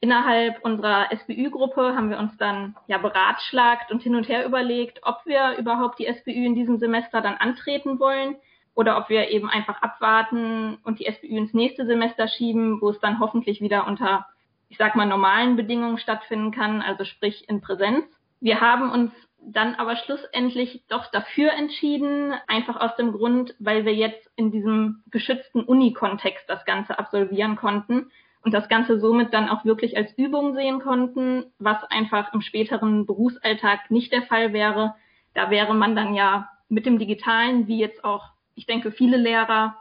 Innerhalb 0.00 0.62
unserer 0.64 1.08
SBÜ-Gruppe 1.16 1.94
haben 1.96 2.10
wir 2.10 2.18
uns 2.18 2.36
dann 2.36 2.76
ja 2.88 2.98
beratschlagt 2.98 3.90
und 3.90 4.02
hin 4.02 4.16
und 4.16 4.28
her 4.28 4.44
überlegt, 4.44 5.00
ob 5.02 5.24
wir 5.24 5.56
überhaupt 5.56 5.98
die 5.98 6.12
SBÜ 6.12 6.44
in 6.44 6.54
diesem 6.54 6.78
Semester 6.78 7.20
dann 7.20 7.36
antreten 7.36 7.98
wollen 8.00 8.36
oder 8.74 8.98
ob 8.98 9.08
wir 9.08 9.30
eben 9.30 9.48
einfach 9.48 9.80
abwarten 9.80 10.78
und 10.84 10.98
die 10.98 11.10
SBÜ 11.10 11.28
ins 11.28 11.54
nächste 11.54 11.86
Semester 11.86 12.28
schieben, 12.28 12.80
wo 12.82 12.90
es 12.90 12.98
dann 13.00 13.20
hoffentlich 13.20 13.60
wieder 13.60 13.86
unter, 13.86 14.26
ich 14.68 14.78
sag 14.78 14.96
mal, 14.96 15.06
normalen 15.06 15.56
Bedingungen 15.56 15.98
stattfinden 15.98 16.50
kann, 16.50 16.82
also 16.82 17.04
sprich 17.04 17.48
in 17.48 17.60
Präsenz. 17.60 18.04
Wir 18.40 18.60
haben 18.60 18.90
uns 18.90 19.12
dann 19.40 19.74
aber 19.74 19.96
schlussendlich 19.96 20.84
doch 20.88 21.10
dafür 21.10 21.52
entschieden, 21.52 22.34
einfach 22.46 22.80
aus 22.80 22.96
dem 22.96 23.12
Grund, 23.12 23.54
weil 23.58 23.84
wir 23.84 23.94
jetzt 23.94 24.30
in 24.36 24.50
diesem 24.50 25.02
geschützten 25.10 25.62
Uni-Kontext 25.62 26.48
das 26.48 26.64
Ganze 26.64 26.98
absolvieren 26.98 27.56
konnten 27.56 28.10
und 28.42 28.52
das 28.52 28.68
Ganze 28.68 28.98
somit 28.98 29.34
dann 29.34 29.48
auch 29.48 29.64
wirklich 29.64 29.96
als 29.96 30.12
Übung 30.16 30.54
sehen 30.54 30.80
konnten, 30.80 31.52
was 31.58 31.82
einfach 31.84 32.32
im 32.32 32.40
späteren 32.40 33.06
Berufsalltag 33.06 33.90
nicht 33.90 34.12
der 34.12 34.22
Fall 34.22 34.52
wäre. 34.52 34.94
Da 35.34 35.50
wäre 35.50 35.74
man 35.74 35.94
dann 35.94 36.14
ja 36.14 36.48
mit 36.68 36.86
dem 36.86 36.98
Digitalen, 36.98 37.66
wie 37.66 37.78
jetzt 37.78 38.04
auch 38.04 38.34
ich 38.54 38.66
denke, 38.66 38.92
viele 38.92 39.16
Lehrer 39.16 39.76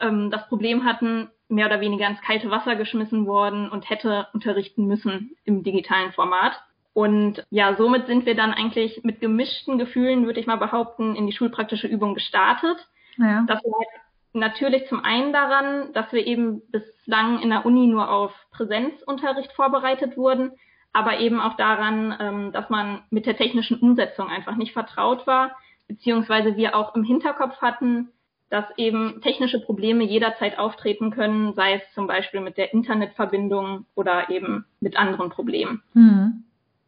ähm, 0.00 0.30
das 0.30 0.46
Problem 0.48 0.84
hatten, 0.84 1.30
mehr 1.48 1.66
oder 1.66 1.80
weniger 1.80 2.06
ins 2.06 2.20
kalte 2.20 2.50
Wasser 2.50 2.76
geschmissen 2.76 3.26
worden 3.26 3.68
und 3.70 3.88
hätte 3.88 4.28
unterrichten 4.32 4.86
müssen 4.86 5.36
im 5.44 5.62
digitalen 5.62 6.12
Format. 6.12 6.60
Und 6.92 7.46
ja, 7.50 7.76
somit 7.76 8.06
sind 8.06 8.26
wir 8.26 8.34
dann 8.34 8.52
eigentlich 8.52 9.04
mit 9.04 9.20
gemischten 9.20 9.78
Gefühlen, 9.78 10.26
würde 10.26 10.40
ich 10.40 10.46
mal 10.46 10.56
behaupten, 10.56 11.14
in 11.14 11.26
die 11.26 11.32
schulpraktische 11.32 11.86
Übung 11.86 12.14
gestartet. 12.14 12.76
Ja. 13.16 13.44
Das 13.46 13.62
lag 13.62 13.86
natürlich 14.32 14.86
zum 14.88 15.04
einen 15.04 15.32
daran, 15.32 15.92
dass 15.92 16.12
wir 16.12 16.26
eben 16.26 16.62
bislang 16.70 17.40
in 17.40 17.50
der 17.50 17.64
Uni 17.64 17.86
nur 17.86 18.10
auf 18.10 18.32
Präsenzunterricht 18.50 19.52
vorbereitet 19.52 20.16
wurden, 20.16 20.52
aber 20.92 21.18
eben 21.20 21.40
auch 21.40 21.54
daran, 21.56 22.16
ähm, 22.20 22.52
dass 22.52 22.68
man 22.70 23.02
mit 23.10 23.26
der 23.26 23.36
technischen 23.36 23.78
Umsetzung 23.78 24.28
einfach 24.28 24.56
nicht 24.56 24.72
vertraut 24.72 25.26
war, 25.26 25.56
beziehungsweise 25.86 26.56
wir 26.56 26.74
auch 26.76 26.94
im 26.94 27.04
Hinterkopf 27.04 27.60
hatten, 27.60 28.10
dass 28.50 28.64
eben 28.76 29.20
technische 29.20 29.60
Probleme 29.60 30.04
jederzeit 30.04 30.58
auftreten 30.58 31.10
können, 31.10 31.54
sei 31.54 31.74
es 31.74 31.94
zum 31.94 32.06
Beispiel 32.06 32.40
mit 32.40 32.56
der 32.56 32.72
Internetverbindung 32.72 33.84
oder 33.94 34.30
eben 34.30 34.64
mit 34.80 34.96
anderen 34.96 35.30
Problemen. 35.30 35.82
Mhm. 35.92 36.44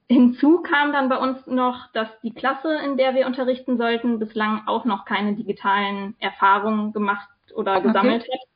Hinzu 0.08 0.62
kam 0.62 0.92
dann 0.92 1.08
bei 1.08 1.18
uns 1.18 1.46
noch, 1.46 1.86
dass 1.92 2.08
die 2.22 2.34
Klasse, 2.34 2.74
in 2.84 2.96
der 2.96 3.14
wir 3.14 3.26
unterrichten 3.26 3.76
sollten, 3.76 4.18
bislang 4.18 4.62
auch 4.66 4.84
noch 4.84 5.04
keine 5.04 5.34
digitalen 5.34 6.16
Erfahrungen 6.18 6.92
gemacht 6.92 7.28
oder 7.54 7.80
gesammelt 7.80 8.22
okay. 8.22 8.32
hat. 8.32 8.48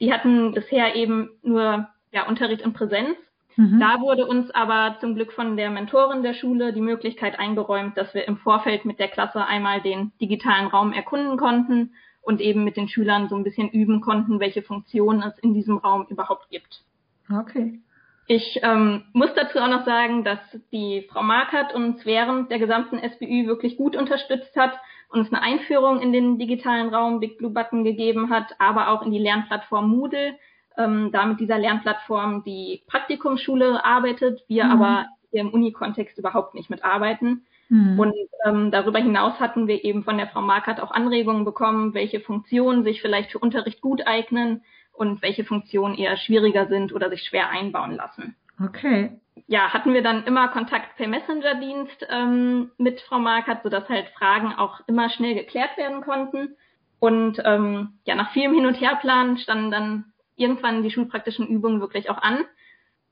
Die 0.00 0.12
hatten 0.12 0.52
bisher 0.52 0.94
eben 0.96 1.30
nur 1.42 1.88
ja, 2.12 2.26
Unterricht 2.26 2.62
in 2.62 2.72
Präsenz. 2.72 3.18
Mhm. 3.56 3.80
Da 3.80 4.00
wurde 4.00 4.26
uns 4.26 4.50
aber 4.52 4.96
zum 5.00 5.14
Glück 5.14 5.32
von 5.32 5.56
der 5.56 5.70
Mentorin 5.70 6.22
der 6.22 6.34
Schule 6.34 6.72
die 6.72 6.80
Möglichkeit 6.80 7.38
eingeräumt, 7.38 7.98
dass 7.98 8.14
wir 8.14 8.26
im 8.26 8.38
Vorfeld 8.38 8.84
mit 8.84 8.98
der 8.98 9.08
Klasse 9.08 9.44
einmal 9.44 9.82
den 9.82 10.12
digitalen 10.20 10.68
Raum 10.68 10.92
erkunden 10.92 11.36
konnten 11.36 11.92
und 12.24 12.40
eben 12.40 12.64
mit 12.64 12.76
den 12.76 12.88
Schülern 12.88 13.28
so 13.28 13.36
ein 13.36 13.44
bisschen 13.44 13.68
üben 13.68 14.00
konnten, 14.00 14.40
welche 14.40 14.62
Funktionen 14.62 15.22
es 15.22 15.38
in 15.38 15.54
diesem 15.54 15.78
Raum 15.78 16.06
überhaupt 16.08 16.48
gibt. 16.50 16.82
Okay. 17.30 17.80
Ich 18.26 18.60
ähm, 18.62 19.04
muss 19.12 19.34
dazu 19.34 19.58
auch 19.58 19.68
noch 19.68 19.84
sagen, 19.84 20.24
dass 20.24 20.38
die 20.72 21.06
Frau 21.10 21.22
Markert 21.22 21.74
uns 21.74 22.06
während 22.06 22.50
der 22.50 22.58
gesamten 22.58 22.98
SBÜ 22.98 23.46
wirklich 23.46 23.76
gut 23.76 23.94
unterstützt 23.96 24.56
hat, 24.56 24.72
uns 25.10 25.30
eine 25.30 25.42
Einführung 25.42 26.00
in 26.00 26.12
den 26.12 26.38
digitalen 26.38 26.88
Raum 26.88 27.20
Big 27.20 27.36
Blue 27.36 27.50
Button 27.50 27.84
gegeben 27.84 28.30
hat, 28.30 28.54
aber 28.58 28.88
auch 28.88 29.02
in 29.02 29.12
die 29.12 29.18
Lernplattform 29.18 29.90
Moodle, 29.90 30.38
ähm, 30.78 31.10
da 31.12 31.26
mit 31.26 31.38
dieser 31.38 31.58
Lernplattform 31.58 32.42
die 32.44 32.82
Praktikumsschule 32.86 33.84
arbeitet, 33.84 34.42
wir 34.48 34.64
mhm. 34.64 34.70
aber 34.70 35.06
im 35.30 35.50
Uni-Kontext 35.50 36.16
überhaupt 36.18 36.54
nicht 36.54 36.70
mitarbeiten. 36.70 37.44
Mhm. 37.68 37.98
Und 37.98 38.14
ähm, 38.44 38.70
darüber 38.70 38.98
hinaus 38.98 39.38
hatten 39.40 39.66
wir 39.66 39.84
eben 39.84 40.04
von 40.04 40.18
der 40.18 40.28
Frau 40.28 40.42
Markert 40.42 40.80
auch 40.80 40.90
Anregungen 40.90 41.44
bekommen, 41.44 41.94
welche 41.94 42.20
Funktionen 42.20 42.84
sich 42.84 43.00
vielleicht 43.00 43.32
für 43.32 43.38
Unterricht 43.38 43.80
gut 43.80 44.06
eignen 44.06 44.62
und 44.92 45.22
welche 45.22 45.44
Funktionen 45.44 45.96
eher 45.96 46.16
schwieriger 46.16 46.66
sind 46.66 46.92
oder 46.92 47.10
sich 47.10 47.24
schwer 47.24 47.50
einbauen 47.50 47.96
lassen. 47.96 48.36
Okay. 48.62 49.18
Ja, 49.46 49.72
hatten 49.72 49.92
wir 49.92 50.02
dann 50.02 50.24
immer 50.24 50.48
Kontakt 50.48 50.96
per 50.96 51.08
Messenger-Dienst 51.08 52.06
ähm, 52.08 52.70
mit 52.78 53.00
Frau 53.00 53.18
Markert, 53.18 53.62
sodass 53.64 53.88
halt 53.88 54.08
Fragen 54.10 54.52
auch 54.52 54.80
immer 54.86 55.10
schnell 55.10 55.34
geklärt 55.34 55.76
werden 55.76 56.02
konnten. 56.02 56.56
Und 57.00 57.42
ähm, 57.44 57.94
ja, 58.04 58.14
nach 58.14 58.32
vielem 58.32 58.54
Hin- 58.54 58.66
und 58.66 58.80
Herplan 58.80 59.36
standen 59.38 59.70
dann 59.70 60.04
irgendwann 60.36 60.82
die 60.82 60.90
schulpraktischen 60.90 61.46
Übungen 61.48 61.80
wirklich 61.80 62.08
auch 62.08 62.22
an. 62.22 62.44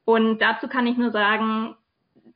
Und 0.04 0.38
dazu 0.38 0.68
kann 0.68 0.87
ich 0.87 0.97
nur 0.97 1.11
sagen, 1.11 1.76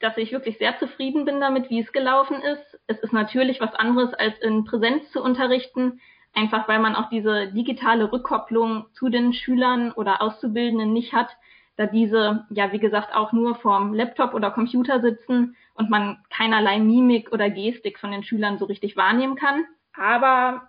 dass 0.00 0.16
ich 0.16 0.32
wirklich 0.32 0.58
sehr 0.58 0.78
zufrieden 0.78 1.24
bin 1.24 1.40
damit, 1.40 1.70
wie 1.70 1.80
es 1.80 1.92
gelaufen 1.92 2.40
ist. 2.42 2.80
Es 2.86 2.98
ist 2.98 3.12
natürlich 3.12 3.60
was 3.60 3.74
anderes, 3.74 4.12
als 4.14 4.38
in 4.40 4.64
Präsenz 4.64 5.10
zu 5.10 5.22
unterrichten, 5.22 6.00
einfach 6.34 6.68
weil 6.68 6.78
man 6.78 6.96
auch 6.96 7.08
diese 7.08 7.48
digitale 7.52 8.12
Rückkopplung 8.12 8.86
zu 8.92 9.08
den 9.08 9.32
Schülern 9.32 9.92
oder 9.92 10.22
Auszubildenden 10.22 10.92
nicht 10.92 11.12
hat, 11.12 11.28
da 11.76 11.86
diese, 11.86 12.46
ja, 12.50 12.72
wie 12.72 12.78
gesagt, 12.78 13.14
auch 13.14 13.32
nur 13.32 13.54
vorm 13.56 13.92
Laptop 13.94 14.34
oder 14.34 14.50
Computer 14.50 15.00
sitzen 15.00 15.56
und 15.74 15.90
man 15.90 16.18
keinerlei 16.30 16.78
Mimik 16.78 17.32
oder 17.32 17.50
Gestik 17.50 17.98
von 17.98 18.10
den 18.10 18.22
Schülern 18.22 18.58
so 18.58 18.64
richtig 18.64 18.96
wahrnehmen 18.96 19.36
kann. 19.36 19.64
Aber 19.94 20.68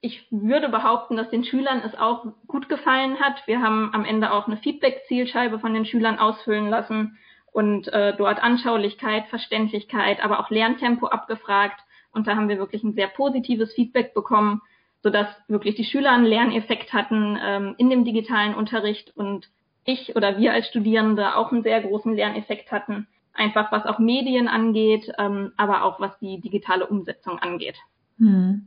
ich 0.00 0.26
würde 0.30 0.68
behaupten, 0.68 1.16
dass 1.16 1.28
den 1.30 1.44
Schülern 1.44 1.82
es 1.84 1.94
auch 1.98 2.26
gut 2.46 2.68
gefallen 2.68 3.20
hat. 3.20 3.46
Wir 3.46 3.60
haben 3.60 3.90
am 3.92 4.04
Ende 4.04 4.32
auch 4.32 4.46
eine 4.46 4.56
Feedback-Zielscheibe 4.56 5.58
von 5.58 5.74
den 5.74 5.84
Schülern 5.84 6.18
ausfüllen 6.18 6.68
lassen 6.68 7.18
und 7.52 7.88
äh, 7.92 8.14
dort 8.16 8.42
Anschaulichkeit, 8.42 9.26
Verständlichkeit, 9.28 10.22
aber 10.22 10.40
auch 10.40 10.50
Lerntempo 10.50 11.06
abgefragt. 11.06 11.80
Und 12.12 12.26
da 12.26 12.36
haben 12.36 12.48
wir 12.48 12.58
wirklich 12.58 12.82
ein 12.82 12.94
sehr 12.94 13.08
positives 13.08 13.72
Feedback 13.74 14.14
bekommen, 14.14 14.62
sodass 15.02 15.28
wirklich 15.46 15.74
die 15.74 15.84
Schüler 15.84 16.12
einen 16.12 16.24
Lerneffekt 16.24 16.92
hatten 16.92 17.38
ähm, 17.42 17.74
in 17.78 17.90
dem 17.90 18.04
digitalen 18.04 18.54
Unterricht 18.54 19.16
und 19.16 19.48
ich 19.84 20.16
oder 20.16 20.38
wir 20.38 20.52
als 20.52 20.68
Studierende 20.68 21.36
auch 21.36 21.52
einen 21.52 21.62
sehr 21.62 21.80
großen 21.80 22.14
Lerneffekt 22.14 22.70
hatten, 22.70 23.06
einfach 23.32 23.72
was 23.72 23.86
auch 23.86 23.98
Medien 23.98 24.48
angeht, 24.48 25.10
ähm, 25.18 25.52
aber 25.56 25.84
auch 25.84 25.98
was 26.00 26.18
die 26.18 26.40
digitale 26.40 26.86
Umsetzung 26.86 27.38
angeht. 27.38 27.76
Hm. 28.18 28.66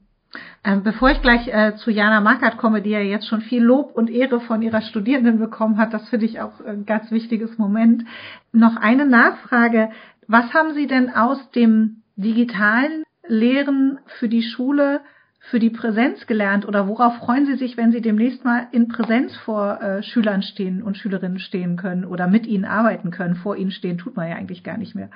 Ähm, 0.63 0.83
bevor 0.83 1.09
ich 1.09 1.21
gleich 1.21 1.47
äh, 1.47 1.75
zu 1.75 1.91
Jana 1.91 2.21
Markert 2.21 2.57
komme, 2.57 2.81
die 2.81 2.91
ja 2.91 3.00
jetzt 3.00 3.27
schon 3.27 3.41
viel 3.41 3.63
Lob 3.63 3.95
und 3.95 4.09
Ehre 4.09 4.39
von 4.39 4.61
ihrer 4.61 4.81
Studierenden 4.81 5.39
bekommen 5.39 5.77
hat, 5.77 5.93
das 5.93 6.07
finde 6.09 6.25
ich 6.25 6.39
auch 6.39 6.61
ein 6.61 6.85
ganz 6.85 7.11
wichtiges 7.11 7.57
Moment. 7.57 8.03
Noch 8.51 8.77
eine 8.77 9.05
Nachfrage. 9.05 9.89
Was 10.27 10.53
haben 10.53 10.73
Sie 10.73 10.88
denn 10.88 11.13
aus 11.13 11.51
dem 11.51 12.03
digitalen 12.15 13.03
Lehren 13.27 14.00
für 14.19 14.29
die 14.29 14.43
Schule, 14.43 15.01
für 15.39 15.59
die 15.59 15.71
Präsenz 15.71 16.27
gelernt 16.27 16.67
oder 16.67 16.88
worauf 16.88 17.15
freuen 17.17 17.47
Sie 17.47 17.55
sich, 17.55 17.75
wenn 17.75 17.91
Sie 17.91 18.01
demnächst 18.01 18.45
mal 18.45 18.67
in 18.71 18.88
Präsenz 18.88 19.35
vor 19.38 19.81
äh, 19.81 20.03
Schülern 20.03 20.43
stehen 20.43 20.83
und 20.83 20.97
Schülerinnen 20.97 21.39
stehen 21.39 21.75
können 21.77 22.05
oder 22.05 22.27
mit 22.27 22.45
ihnen 22.45 22.65
arbeiten 22.65 23.09
können? 23.11 23.35
Vor 23.35 23.57
ihnen 23.57 23.71
stehen 23.71 23.97
tut 23.97 24.15
man 24.15 24.29
ja 24.29 24.35
eigentlich 24.35 24.63
gar 24.63 24.77
nicht 24.77 24.93
mehr. 24.93 25.09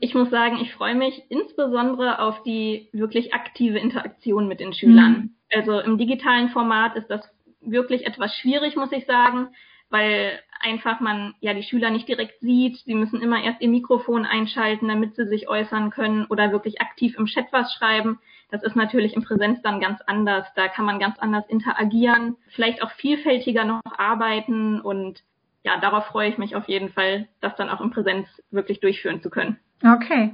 Ich 0.00 0.14
muss 0.14 0.30
sagen, 0.30 0.58
ich 0.60 0.72
freue 0.72 0.94
mich 0.94 1.22
insbesondere 1.28 2.20
auf 2.20 2.42
die 2.42 2.88
wirklich 2.92 3.34
aktive 3.34 3.78
Interaktion 3.78 4.48
mit 4.48 4.60
den 4.60 4.72
Schülern. 4.72 5.12
Mhm. 5.12 5.30
Also 5.52 5.80
im 5.80 5.98
digitalen 5.98 6.50
Format 6.50 6.96
ist 6.96 7.08
das 7.08 7.22
wirklich 7.60 8.06
etwas 8.06 8.34
schwierig, 8.36 8.76
muss 8.76 8.92
ich 8.92 9.06
sagen, 9.06 9.48
weil 9.90 10.40
einfach 10.60 11.00
man 11.00 11.34
ja 11.40 11.54
die 11.54 11.62
Schüler 11.62 11.90
nicht 11.90 12.08
direkt 12.08 12.40
sieht. 12.40 12.78
Sie 12.78 12.94
müssen 12.94 13.22
immer 13.22 13.42
erst 13.42 13.60
ihr 13.60 13.68
Mikrofon 13.68 14.26
einschalten, 14.26 14.88
damit 14.88 15.14
sie 15.14 15.26
sich 15.26 15.48
äußern 15.48 15.90
können 15.90 16.26
oder 16.26 16.52
wirklich 16.52 16.80
aktiv 16.80 17.16
im 17.18 17.26
Chat 17.26 17.46
was 17.52 17.72
schreiben. 17.74 18.18
Das 18.50 18.62
ist 18.62 18.76
natürlich 18.76 19.14
in 19.14 19.24
Präsenz 19.24 19.60
dann 19.62 19.80
ganz 19.80 20.00
anders. 20.02 20.46
Da 20.54 20.68
kann 20.68 20.84
man 20.84 20.98
ganz 20.98 21.18
anders 21.18 21.46
interagieren, 21.48 22.36
vielleicht 22.48 22.82
auch 22.82 22.92
vielfältiger 22.92 23.64
noch 23.64 23.80
arbeiten 23.96 24.80
und 24.80 25.22
ja, 25.64 25.80
darauf 25.80 26.06
freue 26.06 26.28
ich 26.28 26.38
mich 26.38 26.54
auf 26.54 26.68
jeden 26.68 26.90
Fall, 26.90 27.26
das 27.40 27.56
dann 27.56 27.70
auch 27.70 27.80
in 27.80 27.90
Präsenz 27.90 28.28
wirklich 28.52 28.78
durchführen 28.78 29.20
zu 29.20 29.30
können. 29.30 29.58
Okay. 29.82 30.32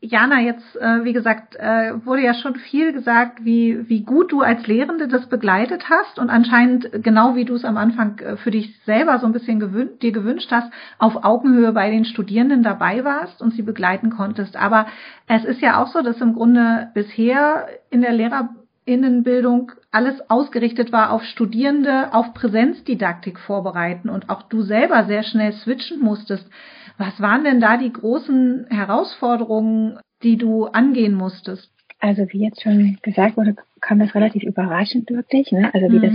Jana, 0.00 0.40
jetzt, 0.40 0.76
äh, 0.76 1.02
wie 1.04 1.14
gesagt, 1.14 1.56
äh, 1.56 1.94
wurde 2.04 2.22
ja 2.22 2.34
schon 2.34 2.56
viel 2.56 2.92
gesagt, 2.92 3.44
wie, 3.44 3.88
wie 3.88 4.02
gut 4.02 4.30
du 4.30 4.42
als 4.42 4.66
Lehrende 4.66 5.08
das 5.08 5.28
begleitet 5.28 5.88
hast 5.88 6.18
und 6.18 6.30
anscheinend, 6.30 6.90
genau 7.02 7.34
wie 7.34 7.44
du 7.44 7.54
es 7.54 7.64
am 7.64 7.76
Anfang 7.76 8.18
äh, 8.18 8.36
für 8.36 8.50
dich 8.50 8.78
selber 8.84 9.18
so 9.18 9.26
ein 9.26 9.32
bisschen 9.32 9.60
gewün 9.60 9.98
dir 10.00 10.12
gewünscht 10.12 10.50
hast, 10.52 10.70
auf 10.98 11.24
Augenhöhe 11.24 11.72
bei 11.72 11.90
den 11.90 12.04
Studierenden 12.04 12.62
dabei 12.62 13.02
warst 13.02 13.40
und 13.40 13.54
sie 13.54 13.62
begleiten 13.62 14.10
konntest. 14.10 14.56
Aber 14.56 14.86
es 15.26 15.44
ist 15.44 15.62
ja 15.62 15.82
auch 15.82 15.88
so, 15.88 16.02
dass 16.02 16.20
im 16.20 16.34
Grunde 16.34 16.90
bisher 16.92 17.66
in 17.90 18.02
der 18.02 18.12
Lehrerinnenbildung 18.12 19.72
alles 19.90 20.28
ausgerichtet 20.28 20.92
war 20.92 21.12
auf 21.12 21.24
Studierende, 21.24 22.12
auf 22.12 22.34
Präsenzdidaktik 22.34 23.40
vorbereiten 23.40 24.10
und 24.10 24.28
auch 24.28 24.42
du 24.42 24.62
selber 24.62 25.04
sehr 25.04 25.22
schnell 25.22 25.52
switchen 25.52 26.00
musstest. 26.00 26.46
Was 26.98 27.20
waren 27.20 27.44
denn 27.44 27.60
da 27.60 27.76
die 27.76 27.92
großen 27.92 28.66
Herausforderungen, 28.70 29.98
die 30.22 30.36
du 30.36 30.66
angehen 30.66 31.14
musstest? 31.14 31.70
Also 31.98 32.26
wie 32.30 32.44
jetzt 32.44 32.62
schon 32.62 32.98
gesagt 33.02 33.36
wurde, 33.36 33.56
kam 33.80 33.98
das 33.98 34.14
relativ 34.14 34.42
überraschend 34.42 35.10
wirklich. 35.10 35.50
Ne? 35.52 35.72
Also 35.72 35.90
wie 35.90 35.98
mhm. 35.98 36.02
das 36.02 36.14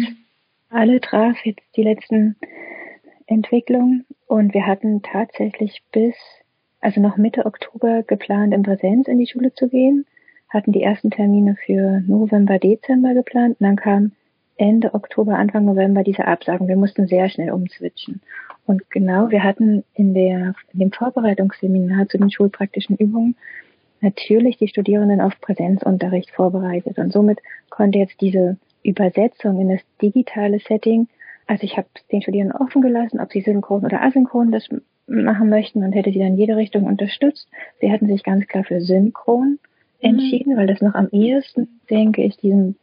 alle 0.69 1.01
traf 1.01 1.35
jetzt 1.45 1.63
die 1.75 1.83
letzten 1.83 2.35
Entwicklungen. 3.25 4.05
Und 4.27 4.53
wir 4.53 4.65
hatten 4.65 5.01
tatsächlich 5.01 5.81
bis, 5.91 6.15
also 6.79 7.01
noch 7.01 7.17
Mitte 7.17 7.45
Oktober 7.45 8.03
geplant, 8.03 8.53
in 8.53 8.63
Präsenz 8.63 9.07
in 9.07 9.17
die 9.17 9.27
Schule 9.27 9.53
zu 9.53 9.67
gehen, 9.67 10.05
hatten 10.47 10.71
die 10.71 10.83
ersten 10.83 11.11
Termine 11.11 11.55
für 11.65 12.01
November, 12.05 12.59
Dezember 12.59 13.13
geplant. 13.13 13.59
Und 13.59 13.65
dann 13.65 13.75
kam 13.75 14.11
Ende 14.59 14.93
Oktober, 14.93 15.37
Anfang 15.37 15.65
November 15.65 16.03
diese 16.03 16.27
Absagen. 16.27 16.67
Wir 16.67 16.75
mussten 16.75 17.07
sehr 17.07 17.29
schnell 17.29 17.51
umswitchen. 17.51 18.21
Und 18.65 18.89
genau, 18.91 19.31
wir 19.31 19.43
hatten 19.43 19.83
in, 19.95 20.13
der, 20.13 20.53
in 20.73 20.79
dem 20.79 20.91
Vorbereitungsseminar 20.91 22.09
zu 22.09 22.17
den 22.17 22.29
schulpraktischen 22.29 22.97
Übungen 22.97 23.35
natürlich 24.01 24.57
die 24.57 24.67
Studierenden 24.67 25.21
auf 25.21 25.39
Präsenzunterricht 25.39 26.31
vorbereitet. 26.31 26.99
Und 26.99 27.11
somit 27.11 27.39
konnte 27.69 27.99
jetzt 27.99 28.19
diese 28.21 28.57
Übersetzung 28.83 29.59
in 29.61 29.69
das 29.69 29.81
digitale 30.01 30.59
Setting, 30.59 31.07
also 31.47 31.63
ich 31.63 31.77
habe 31.77 31.87
den 32.11 32.21
Studierenden 32.21 32.57
offen 32.61 32.81
gelassen, 32.81 33.19
ob 33.19 33.31
sie 33.31 33.41
synchron 33.41 33.85
oder 33.85 34.01
asynchron 34.03 34.51
das 34.51 34.67
machen 35.07 35.49
möchten 35.49 35.83
und 35.83 35.93
hätte 35.93 36.11
sie 36.11 36.19
dann 36.19 36.37
jede 36.37 36.57
Richtung 36.57 36.83
unterstützt. 36.83 37.47
Sie 37.81 37.91
hatten 37.91 38.07
sich 38.07 38.23
ganz 38.23 38.45
klar 38.47 38.65
für 38.65 38.81
synchron 38.81 39.51
mhm. 39.51 39.57
entschieden, 40.01 40.53
mhm. 40.53 40.57
weil 40.57 40.67
das 40.67 40.81
noch 40.81 40.95
am 40.95 41.07
ehesten, 41.11 41.79
denke 41.89 42.23
ich, 42.23 42.37
diesem 42.37 42.75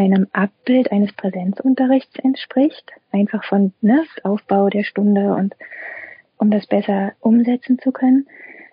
einem 0.00 0.26
Abbild 0.32 0.92
eines 0.92 1.12
Präsenzunterrichts 1.12 2.18
entspricht, 2.18 2.90
einfach 3.12 3.44
von 3.44 3.72
ne, 3.80 4.04
Aufbau 4.22 4.68
der 4.68 4.84
Stunde 4.84 5.34
und 5.34 5.54
um 6.38 6.50
das 6.50 6.66
besser 6.66 7.12
umsetzen 7.20 7.78
zu 7.78 7.92
können. 7.92 8.26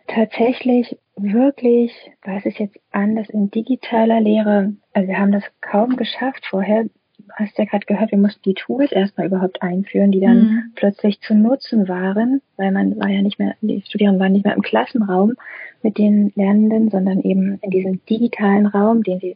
Tatsächlich 0.08 0.98
wirklich, 1.18 1.92
was 2.24 2.46
ist 2.46 2.60
jetzt 2.60 2.80
anders 2.92 3.30
in 3.30 3.52
digitaler 3.52 4.22
Lehre? 4.22 4.74
Also 4.94 5.10
wir 5.10 5.20
haben 5.20 5.34
das 5.34 5.44
kaum 5.60 5.98
geschafft 5.98 6.46
vorher. 6.50 6.86
Du 6.86 7.34
hast 7.34 7.58
ja 7.58 7.66
gerade 7.66 7.86
gehört, 7.86 8.12
wir 8.12 8.18
mussten 8.18 8.44
die 8.44 8.54
Tools 8.54 8.92
erstmal 8.94 9.28
überhaupt 9.28 9.62
einführen, 9.62 10.12
die 10.12 10.22
dann 10.22 10.38
mhm. 10.38 10.64
plötzlich 10.76 11.20
zu 11.20 11.36
nutzen 11.36 11.90
waren, 11.90 12.42
weil 12.56 12.72
man 12.72 12.98
war 12.98 13.10
ja 13.10 13.22
nicht 13.22 13.38
mehr, 13.38 13.56
die 13.60 13.84
Studierenden 13.86 14.22
waren 14.22 14.32
nicht 14.32 14.46
mehr 14.46 14.56
im 14.56 14.62
Klassenraum 14.62 15.34
mit 15.84 15.98
den 15.98 16.32
Lernenden, 16.36 16.90
sondern 16.90 17.20
eben 17.20 17.60
in 17.62 17.72
diesem 17.72 18.06
digitalen 18.06 18.66
Raum, 18.66 19.04
den 19.04 19.20
sie 19.20 19.36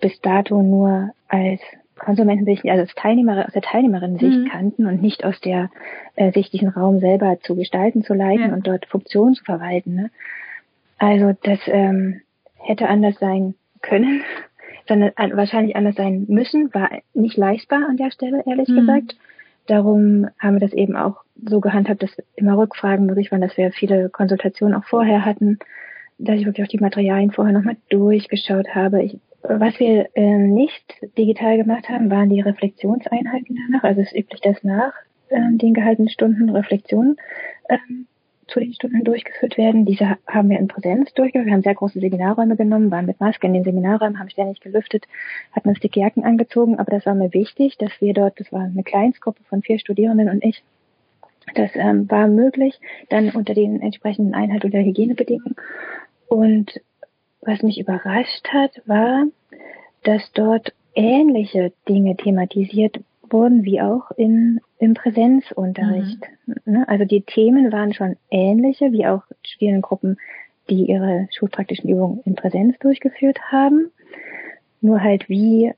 bis 0.00 0.20
dato 0.20 0.62
nur 0.62 1.10
als 1.28 1.60
Konsumentensicht, 2.00 2.64
also 2.64 2.82
als 2.82 2.94
Teilnehmer, 2.94 3.44
aus 3.46 3.52
der 3.52 3.62
Teilnehmerinnen-Sicht 3.62 4.38
mhm. 4.38 4.48
kannten 4.48 4.86
und 4.86 5.02
nicht 5.02 5.24
aus 5.24 5.38
der 5.40 5.70
äh, 6.16 6.32
Sicht, 6.32 6.52
diesen 6.52 6.68
Raum 6.68 6.98
selber 6.98 7.38
zu 7.42 7.54
gestalten, 7.54 8.02
zu 8.02 8.14
leiten 8.14 8.48
ja. 8.48 8.54
und 8.54 8.66
dort 8.66 8.86
Funktionen 8.86 9.34
zu 9.34 9.44
verwalten. 9.44 9.94
Ne? 9.94 10.10
Also 10.98 11.34
das 11.42 11.60
ähm, 11.66 12.22
hätte 12.56 12.88
anders 12.88 13.18
sein 13.18 13.54
können, 13.82 14.22
sondern 14.88 15.12
wahrscheinlich 15.36 15.76
anders 15.76 15.96
sein 15.96 16.24
müssen, 16.28 16.72
war 16.74 16.90
nicht 17.14 17.36
leistbar 17.36 17.86
an 17.88 17.96
der 17.96 18.10
Stelle, 18.10 18.42
ehrlich 18.46 18.68
mhm. 18.68 18.76
gesagt. 18.76 19.16
Darum 19.66 20.26
haben 20.38 20.54
wir 20.54 20.60
das 20.60 20.72
eben 20.72 20.96
auch 20.96 21.18
so 21.44 21.60
gehandhabt, 21.60 22.02
dass 22.02 22.10
immer 22.34 22.56
Rückfragen 22.56 23.06
möglich 23.06 23.30
waren, 23.30 23.40
dass 23.40 23.56
wir 23.56 23.70
viele 23.72 24.08
Konsultationen 24.08 24.74
auch 24.74 24.84
vorher 24.84 25.24
hatten, 25.24 25.58
dass 26.20 26.38
ich 26.38 26.46
wirklich 26.46 26.66
auch 26.66 26.70
die 26.70 26.78
Materialien 26.78 27.30
vorher 27.30 27.52
nochmal 27.52 27.76
durchgeschaut 27.88 28.74
habe. 28.74 29.02
Ich, 29.02 29.18
was 29.42 29.78
wir 29.80 30.08
äh, 30.14 30.38
nicht 30.38 30.94
digital 31.16 31.56
gemacht 31.56 31.88
haben, 31.88 32.10
waren 32.10 32.28
die 32.28 32.40
Reflexionseinheiten 32.40 33.58
danach. 33.66 33.84
Also 33.84 34.02
es 34.02 34.12
ist 34.12 34.18
üblich, 34.18 34.40
dass 34.40 34.62
nach 34.62 34.92
äh, 35.28 35.40
den 35.52 35.74
gehaltenen 35.74 36.10
Stunden 36.10 36.50
Reflexionen 36.50 37.16
ähm, 37.68 38.06
zu 38.50 38.60
den 38.60 38.74
Stunden 38.74 39.04
durchgeführt 39.04 39.56
werden. 39.56 39.86
Diese 39.86 40.18
haben 40.26 40.50
wir 40.50 40.58
in 40.58 40.68
Präsenz 40.68 41.12
durchgeführt. 41.14 41.46
Wir 41.46 41.54
haben 41.54 41.62
sehr 41.62 41.74
große 41.74 42.00
Seminarräume 42.00 42.56
genommen, 42.56 42.90
waren 42.90 43.06
mit 43.06 43.20
Maske 43.20 43.46
in 43.46 43.54
den 43.54 43.64
Seminarräumen, 43.64 44.18
haben 44.18 44.28
ständig 44.28 44.60
gelüftet, 44.60 45.06
hatten 45.52 45.68
uns 45.68 45.80
dicke 45.80 46.00
Jacken 46.00 46.24
angezogen. 46.24 46.78
Aber 46.78 46.90
das 46.90 47.06
war 47.06 47.14
mir 47.14 47.32
wichtig, 47.32 47.78
dass 47.78 47.92
wir 48.00 48.12
dort, 48.12 48.38
das 48.38 48.52
war 48.52 48.62
eine 48.62 48.82
Kleinstgruppe 48.82 49.42
von 49.48 49.62
vier 49.62 49.78
Studierenden 49.78 50.28
und 50.28 50.44
ich, 50.44 50.62
das 51.54 51.70
ähm, 51.74 52.10
war 52.10 52.28
möglich, 52.28 52.78
dann 53.08 53.30
unter 53.30 53.54
den 53.54 53.80
entsprechenden 53.80 54.34
Einhaltung 54.34 54.70
der 54.70 54.82
Hygienebedingungen. 54.82 55.56
Und 56.30 56.80
was 57.42 57.62
mich 57.62 57.78
überrascht 57.78 58.46
hat, 58.52 58.80
war, 58.86 59.24
dass 60.04 60.32
dort 60.32 60.72
ähnliche 60.94 61.72
Dinge 61.88 62.16
thematisiert 62.16 63.00
wurden 63.28 63.64
wie 63.64 63.80
auch 63.80 64.10
in, 64.12 64.60
im 64.78 64.94
Präsenzunterricht. 64.94 66.20
Mhm. 66.46 66.54
Ne? 66.64 66.88
Also 66.88 67.04
die 67.04 67.22
Themen 67.22 67.72
waren 67.72 67.94
schon 67.94 68.16
ähnliche 68.30 68.92
wie 68.92 69.06
auch 69.06 69.22
Studierendengruppen, 69.42 70.18
die 70.68 70.88
ihre 70.88 71.28
schulpraktischen 71.36 71.90
Übungen 71.90 72.20
in 72.24 72.36
Präsenz 72.36 72.78
durchgeführt 72.78 73.40
haben. 73.50 73.90
Nur 74.80 75.02
halt 75.02 75.28
wie, 75.28 75.72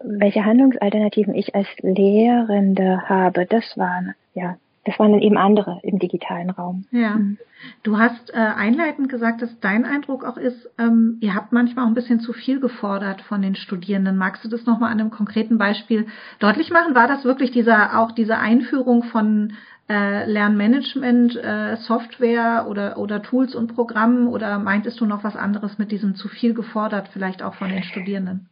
welche 0.00 0.44
Handlungsalternativen 0.44 1.34
ich 1.34 1.54
als 1.54 1.68
Lehrende 1.80 3.08
habe, 3.08 3.46
das 3.46 3.78
waren 3.78 4.14
ja 4.34 4.56
das 4.84 4.98
waren 4.98 5.12
dann 5.12 5.22
eben 5.22 5.36
andere 5.36 5.80
im 5.82 5.98
digitalen 5.98 6.50
Raum. 6.50 6.86
Ja. 6.90 7.16
Mhm. 7.16 7.38
Du 7.84 7.98
hast 7.98 8.30
äh, 8.30 8.36
einleitend 8.36 9.08
gesagt, 9.08 9.40
dass 9.40 9.60
dein 9.60 9.84
Eindruck 9.84 10.24
auch 10.24 10.36
ist, 10.36 10.68
ähm, 10.78 11.18
ihr 11.20 11.34
habt 11.34 11.52
manchmal 11.52 11.84
auch 11.84 11.88
ein 11.88 11.94
bisschen 11.94 12.18
zu 12.18 12.32
viel 12.32 12.58
gefordert 12.58 13.20
von 13.22 13.42
den 13.42 13.54
Studierenden. 13.54 14.16
Magst 14.16 14.44
du 14.44 14.48
das 14.48 14.66
nochmal 14.66 14.90
an 14.90 15.00
einem 15.00 15.10
konkreten 15.10 15.58
Beispiel 15.58 16.06
deutlich 16.40 16.70
machen? 16.70 16.96
War 16.96 17.06
das 17.06 17.24
wirklich 17.24 17.52
dieser, 17.52 18.00
auch 18.00 18.10
diese 18.10 18.38
Einführung 18.38 19.04
von 19.04 19.52
äh, 19.88 20.28
Lernmanagement, 20.28 21.36
äh, 21.36 21.76
Software 21.76 22.66
oder, 22.68 22.98
oder 22.98 23.22
Tools 23.22 23.54
und 23.54 23.74
Programmen 23.74 24.26
oder 24.26 24.58
meintest 24.58 25.00
du 25.00 25.06
noch 25.06 25.22
was 25.22 25.36
anderes 25.36 25.78
mit 25.78 25.92
diesem 25.92 26.16
zu 26.16 26.28
viel 26.28 26.54
gefordert, 26.54 27.08
vielleicht 27.12 27.42
auch 27.42 27.54
von 27.54 27.68
den 27.68 27.84
Studierenden? 27.84 28.48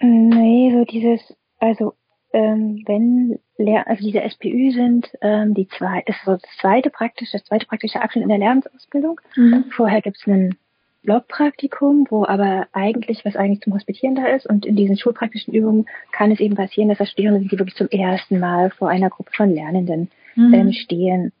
Nee, 0.00 0.70
so 0.72 0.84
dieses, 0.84 1.36
also 1.58 1.94
ähm, 2.32 2.82
wenn 2.86 3.38
Lehr 3.56 3.88
also 3.88 4.04
diese 4.04 4.28
SPÜ 4.28 4.72
sind 4.72 5.10
ähm, 5.20 5.54
die 5.54 5.68
zwei, 5.68 6.02
ist 6.06 6.18
so 6.24 6.32
das 6.32 6.42
zweite 6.60 6.90
praktische, 6.90 7.32
das 7.32 7.44
zweite 7.44 7.66
praktische 7.66 8.00
Abschnitt 8.00 8.24
in 8.24 8.28
der 8.28 8.38
Lernsausbildung. 8.38 9.20
Mhm. 9.36 9.64
Vorher 9.70 10.02
gibt 10.02 10.18
es 10.18 10.26
ein 10.26 10.56
Blogpraktikum, 11.02 12.06
wo 12.10 12.26
aber 12.26 12.66
eigentlich, 12.72 13.24
was 13.24 13.36
eigentlich 13.36 13.62
zum 13.62 13.74
Hospitieren 13.74 14.14
da 14.14 14.26
ist 14.26 14.46
und 14.46 14.66
in 14.66 14.76
diesen 14.76 14.98
schulpraktischen 14.98 15.54
Übungen 15.54 15.86
kann 16.12 16.30
es 16.30 16.40
eben 16.40 16.54
passieren, 16.54 16.88
dass 16.88 16.98
das 16.98 17.10
Studierende 17.10 17.40
sind, 17.40 17.52
die 17.52 17.58
wirklich 17.58 17.76
zum 17.76 17.88
ersten 17.88 18.38
Mal 18.38 18.70
vor 18.70 18.88
einer 18.88 19.08
Gruppe 19.08 19.30
von 19.34 19.50
Lernenden 19.50 20.10
mhm. 20.34 20.54
ähm, 20.54 20.72
stehen. 20.72 21.32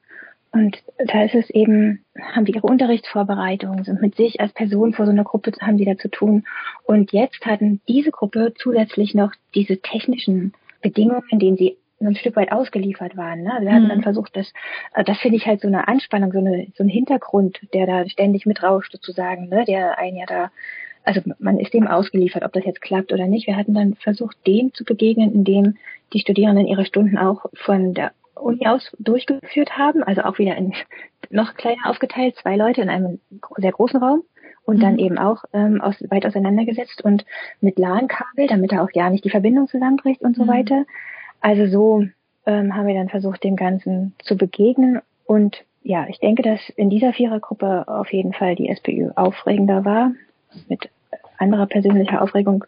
Und 0.50 0.82
da 1.04 1.24
ist 1.24 1.34
es 1.34 1.50
eben, 1.50 2.04
haben 2.18 2.46
die 2.46 2.52
ihre 2.52 2.66
Unterrichtsvorbereitungen, 2.66 3.84
sind 3.84 4.00
mit 4.00 4.16
sich 4.16 4.40
als 4.40 4.54
Person 4.54 4.94
vor 4.94 5.04
so 5.04 5.10
einer 5.12 5.24
Gruppe, 5.24 5.52
haben 5.60 5.76
die 5.76 5.84
da 5.84 5.98
zu 5.98 6.08
tun. 6.08 6.44
Und 6.84 7.12
jetzt 7.12 7.44
hatten 7.44 7.82
diese 7.86 8.10
Gruppe 8.10 8.54
zusätzlich 8.56 9.14
noch 9.14 9.32
diese 9.54 9.78
technischen 9.78 10.54
Bedingungen, 10.80 11.24
in 11.30 11.38
denen 11.38 11.56
sie 11.56 11.76
ein 12.00 12.14
Stück 12.14 12.36
weit 12.36 12.52
ausgeliefert 12.52 13.16
waren. 13.16 13.42
Ne? 13.42 13.58
Wir 13.60 13.72
hatten 13.72 13.84
mhm. 13.84 13.88
dann 13.88 14.02
versucht, 14.02 14.36
das, 14.36 14.52
äh, 14.94 15.04
das 15.04 15.18
finde 15.18 15.36
ich 15.36 15.46
halt 15.46 15.60
so 15.60 15.68
eine 15.68 15.88
Anspannung, 15.88 16.32
so, 16.32 16.38
eine, 16.38 16.68
so 16.76 16.84
ein 16.84 16.88
Hintergrund, 16.88 17.58
der 17.74 17.86
da 17.86 18.08
ständig 18.08 18.46
mitrauscht 18.46 18.92
sozusagen, 18.92 19.48
ne? 19.48 19.64
der 19.64 19.98
einen 19.98 20.16
ja 20.16 20.26
da, 20.26 20.50
also 21.04 21.20
man 21.38 21.58
ist 21.58 21.74
dem 21.74 21.88
ausgeliefert, 21.88 22.44
ob 22.44 22.52
das 22.52 22.64
jetzt 22.64 22.82
klappt 22.82 23.12
oder 23.12 23.26
nicht. 23.26 23.46
Wir 23.46 23.56
hatten 23.56 23.74
dann 23.74 23.94
versucht, 23.94 24.36
dem 24.46 24.72
zu 24.74 24.84
begegnen, 24.84 25.32
indem 25.32 25.76
die 26.12 26.20
Studierenden 26.20 26.66
ihre 26.66 26.84
Stunden 26.84 27.18
auch 27.18 27.46
von 27.54 27.94
der 27.94 28.12
Uni 28.34 28.66
aus 28.66 28.94
durchgeführt 29.00 29.76
haben, 29.76 30.04
also 30.04 30.22
auch 30.22 30.38
wieder 30.38 30.56
in 30.56 30.72
noch 31.30 31.54
kleiner 31.54 31.86
aufgeteilt, 31.86 32.36
zwei 32.36 32.56
Leute 32.56 32.80
in 32.80 32.88
einem 32.88 33.20
sehr 33.56 33.72
großen 33.72 34.00
Raum 34.00 34.22
und 34.68 34.76
mhm. 34.76 34.80
dann 34.80 34.98
eben 34.98 35.18
auch 35.18 35.44
ähm, 35.54 35.80
aus, 35.80 35.96
weit 36.10 36.26
auseinandergesetzt 36.26 37.02
und 37.02 37.24
mit 37.62 37.78
LAN-Kabel, 37.78 38.48
damit 38.48 38.72
da 38.72 38.84
auch 38.84 38.90
ja 38.92 39.08
nicht 39.08 39.24
die 39.24 39.30
Verbindung 39.30 39.66
zusammenbricht 39.66 40.20
und 40.20 40.36
so 40.36 40.44
mhm. 40.44 40.48
weiter. 40.48 40.84
Also 41.40 41.66
so 41.66 42.04
ähm, 42.44 42.76
haben 42.76 42.86
wir 42.86 42.94
dann 42.94 43.08
versucht, 43.08 43.42
dem 43.42 43.56
Ganzen 43.56 44.14
zu 44.22 44.36
begegnen 44.36 45.00
und 45.24 45.64
ja, 45.82 46.06
ich 46.08 46.18
denke, 46.18 46.42
dass 46.42 46.60
in 46.76 46.90
dieser 46.90 47.14
Vierergruppe 47.14 47.88
auf 47.88 48.12
jeden 48.12 48.34
Fall 48.34 48.56
die 48.56 48.68
SPÜ 48.68 49.10
aufregender 49.16 49.86
war, 49.86 50.12
mit 50.68 50.90
anderer 51.38 51.66
persönlicher 51.66 52.20
Aufregung 52.20 52.64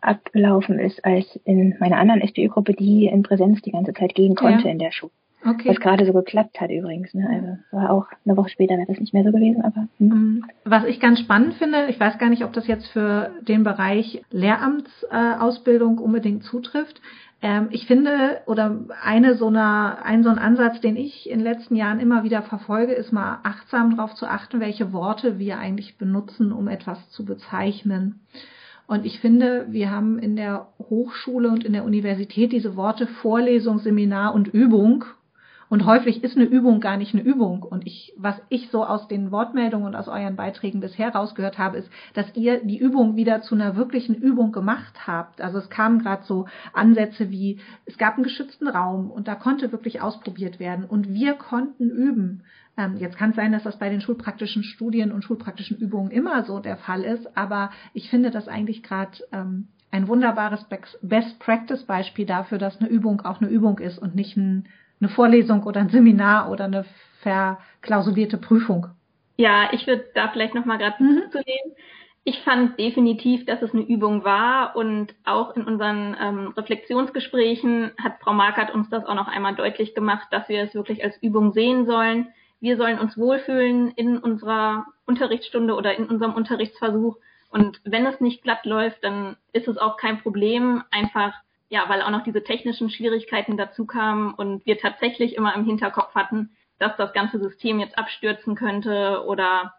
abgelaufen 0.00 0.78
ist 0.78 1.04
als 1.04 1.38
in 1.44 1.76
meiner 1.78 1.98
anderen 1.98 2.26
SPÜ-Gruppe, 2.26 2.72
die 2.72 3.06
in 3.06 3.22
Präsenz 3.22 3.60
die 3.60 3.72
ganze 3.72 3.92
Zeit 3.92 4.14
gehen 4.14 4.34
konnte 4.34 4.64
ja. 4.64 4.70
in 4.70 4.78
der 4.78 4.92
Schule. 4.92 5.12
Okay. 5.46 5.68
Was 5.68 5.80
gerade 5.80 6.06
so 6.06 6.12
geklappt 6.12 6.60
hat 6.60 6.70
übrigens. 6.70 7.12
Ne? 7.12 7.28
Also 7.28 7.58
war 7.70 7.90
auch 7.90 8.06
eine 8.24 8.36
Woche 8.36 8.48
später 8.48 8.76
wäre 8.76 8.86
das 8.86 8.98
nicht 8.98 9.12
mehr 9.12 9.24
so 9.24 9.30
gewesen, 9.30 9.62
aber. 9.62 9.88
Hm. 9.98 10.08
Mhm. 10.08 10.44
Was 10.64 10.84
ich 10.84 11.00
ganz 11.00 11.20
spannend 11.20 11.54
finde, 11.54 11.86
ich 11.88 12.00
weiß 12.00 12.18
gar 12.18 12.30
nicht, 12.30 12.44
ob 12.44 12.52
das 12.52 12.66
jetzt 12.66 12.86
für 12.88 13.30
den 13.42 13.62
Bereich 13.62 14.22
Lehramtsausbildung 14.30 15.98
unbedingt 15.98 16.44
zutrifft. 16.44 17.00
Ähm, 17.42 17.68
ich 17.70 17.86
finde, 17.86 18.40
oder 18.46 18.84
eine 19.02 19.34
so 19.34 19.48
eine, 19.48 20.02
ein 20.02 20.22
so 20.22 20.30
ein 20.30 20.38
Ansatz, 20.38 20.80
den 20.80 20.96
ich 20.96 21.28
in 21.28 21.40
den 21.40 21.44
letzten 21.44 21.76
Jahren 21.76 22.00
immer 22.00 22.24
wieder 22.24 22.40
verfolge, 22.42 22.94
ist 22.94 23.12
mal 23.12 23.40
achtsam 23.42 23.96
darauf 23.96 24.14
zu 24.14 24.26
achten, 24.26 24.60
welche 24.60 24.94
Worte 24.94 25.38
wir 25.38 25.58
eigentlich 25.58 25.98
benutzen, 25.98 26.52
um 26.52 26.68
etwas 26.68 27.10
zu 27.10 27.24
bezeichnen. 27.26 28.20
Und 28.86 29.04
ich 29.04 29.20
finde, 29.20 29.66
wir 29.70 29.90
haben 29.90 30.18
in 30.18 30.36
der 30.36 30.68
Hochschule 30.78 31.48
und 31.50 31.64
in 31.64 31.72
der 31.72 31.84
Universität 31.84 32.52
diese 32.52 32.76
Worte 32.76 33.06
Vorlesung, 33.06 33.78
Seminar 33.78 34.34
und 34.34 34.48
Übung 34.48 35.04
und 35.68 35.86
häufig 35.86 36.22
ist 36.22 36.36
eine 36.36 36.44
Übung 36.44 36.80
gar 36.80 36.96
nicht 36.96 37.14
eine 37.14 37.22
Übung. 37.22 37.62
Und 37.62 37.86
ich, 37.86 38.12
was 38.16 38.40
ich 38.48 38.68
so 38.70 38.84
aus 38.84 39.08
den 39.08 39.30
Wortmeldungen 39.30 39.86
und 39.86 39.96
aus 39.96 40.08
euren 40.08 40.36
Beiträgen 40.36 40.80
bisher 40.80 41.14
rausgehört 41.14 41.58
habe, 41.58 41.78
ist, 41.78 41.90
dass 42.14 42.34
ihr 42.34 42.64
die 42.64 42.78
Übung 42.78 43.16
wieder 43.16 43.40
zu 43.42 43.54
einer 43.54 43.76
wirklichen 43.76 44.14
Übung 44.14 44.52
gemacht 44.52 45.06
habt. 45.06 45.40
Also 45.40 45.58
es 45.58 45.70
kamen 45.70 46.00
gerade 46.00 46.24
so 46.24 46.46
Ansätze 46.72 47.30
wie, 47.30 47.60
es 47.86 47.98
gab 47.98 48.14
einen 48.14 48.24
geschützten 48.24 48.68
Raum 48.68 49.10
und 49.10 49.28
da 49.28 49.34
konnte 49.34 49.72
wirklich 49.72 50.00
ausprobiert 50.00 50.58
werden 50.58 50.84
und 50.84 51.12
wir 51.12 51.34
konnten 51.34 51.90
üben. 51.90 52.42
Ähm, 52.76 52.96
jetzt 52.96 53.16
kann 53.16 53.30
es 53.30 53.36
sein, 53.36 53.52
dass 53.52 53.62
das 53.62 53.78
bei 53.78 53.88
den 53.88 54.00
schulpraktischen 54.00 54.64
Studien 54.64 55.12
und 55.12 55.22
schulpraktischen 55.22 55.76
Übungen 55.76 56.10
immer 56.10 56.44
so 56.44 56.58
der 56.58 56.76
Fall 56.76 57.04
ist, 57.04 57.36
aber 57.36 57.70
ich 57.92 58.10
finde 58.10 58.30
das 58.30 58.48
eigentlich 58.48 58.82
gerade 58.82 59.18
ähm, 59.32 59.68
ein 59.90 60.08
wunderbares 60.08 60.66
Best 61.02 61.38
Practice 61.38 61.84
Beispiel 61.84 62.26
dafür, 62.26 62.58
dass 62.58 62.80
eine 62.80 62.90
Übung 62.90 63.20
auch 63.20 63.40
eine 63.40 63.48
Übung 63.48 63.78
ist 63.78 63.98
und 63.98 64.16
nicht 64.16 64.36
ein 64.36 64.66
eine 65.00 65.08
Vorlesung 65.10 65.62
oder 65.64 65.80
ein 65.80 65.90
Seminar 65.90 66.50
oder 66.50 66.64
eine 66.64 66.84
verklausulierte 67.20 68.38
Prüfung. 68.38 68.88
Ja, 69.36 69.68
ich 69.72 69.86
würde 69.86 70.04
da 70.14 70.28
vielleicht 70.28 70.54
nochmal 70.54 70.78
gerade 70.78 71.02
mhm. 71.02 71.22
zunehmen. 71.30 71.74
Ich 72.26 72.40
fand 72.40 72.78
definitiv, 72.78 73.44
dass 73.44 73.60
es 73.60 73.74
eine 73.74 73.82
Übung 73.82 74.24
war 74.24 74.76
und 74.76 75.14
auch 75.24 75.54
in 75.56 75.64
unseren 75.64 76.16
ähm, 76.18 76.48
Reflexionsgesprächen 76.56 77.90
hat 78.02 78.14
Frau 78.20 78.32
Markert 78.32 78.72
uns 78.72 78.88
das 78.88 79.04
auch 79.04 79.14
noch 79.14 79.28
einmal 79.28 79.54
deutlich 79.54 79.94
gemacht, 79.94 80.28
dass 80.30 80.48
wir 80.48 80.62
es 80.62 80.74
wirklich 80.74 81.04
als 81.04 81.22
Übung 81.22 81.52
sehen 81.52 81.84
sollen. 81.84 82.28
Wir 82.60 82.78
sollen 82.78 82.98
uns 82.98 83.18
wohlfühlen 83.18 83.90
in 83.90 84.16
unserer 84.16 84.86
Unterrichtsstunde 85.04 85.74
oder 85.74 85.98
in 85.98 86.06
unserem 86.06 86.32
Unterrichtsversuch. 86.32 87.18
Und 87.50 87.80
wenn 87.84 88.06
es 88.06 88.20
nicht 88.20 88.42
glatt 88.42 88.64
läuft, 88.64 89.04
dann 89.04 89.36
ist 89.52 89.68
es 89.68 89.76
auch 89.76 89.98
kein 89.98 90.22
Problem. 90.22 90.82
Einfach 90.90 91.34
ja, 91.74 91.88
weil 91.88 92.02
auch 92.02 92.10
noch 92.10 92.22
diese 92.22 92.44
technischen 92.44 92.88
Schwierigkeiten 92.88 93.56
dazu 93.56 93.84
kamen 93.84 94.32
und 94.32 94.64
wir 94.64 94.78
tatsächlich 94.78 95.34
immer 95.34 95.56
im 95.56 95.64
Hinterkopf 95.64 96.14
hatten, 96.14 96.50
dass 96.78 96.96
das 96.96 97.12
ganze 97.12 97.40
System 97.40 97.80
jetzt 97.80 97.98
abstürzen 97.98 98.54
könnte 98.54 99.24
oder 99.26 99.74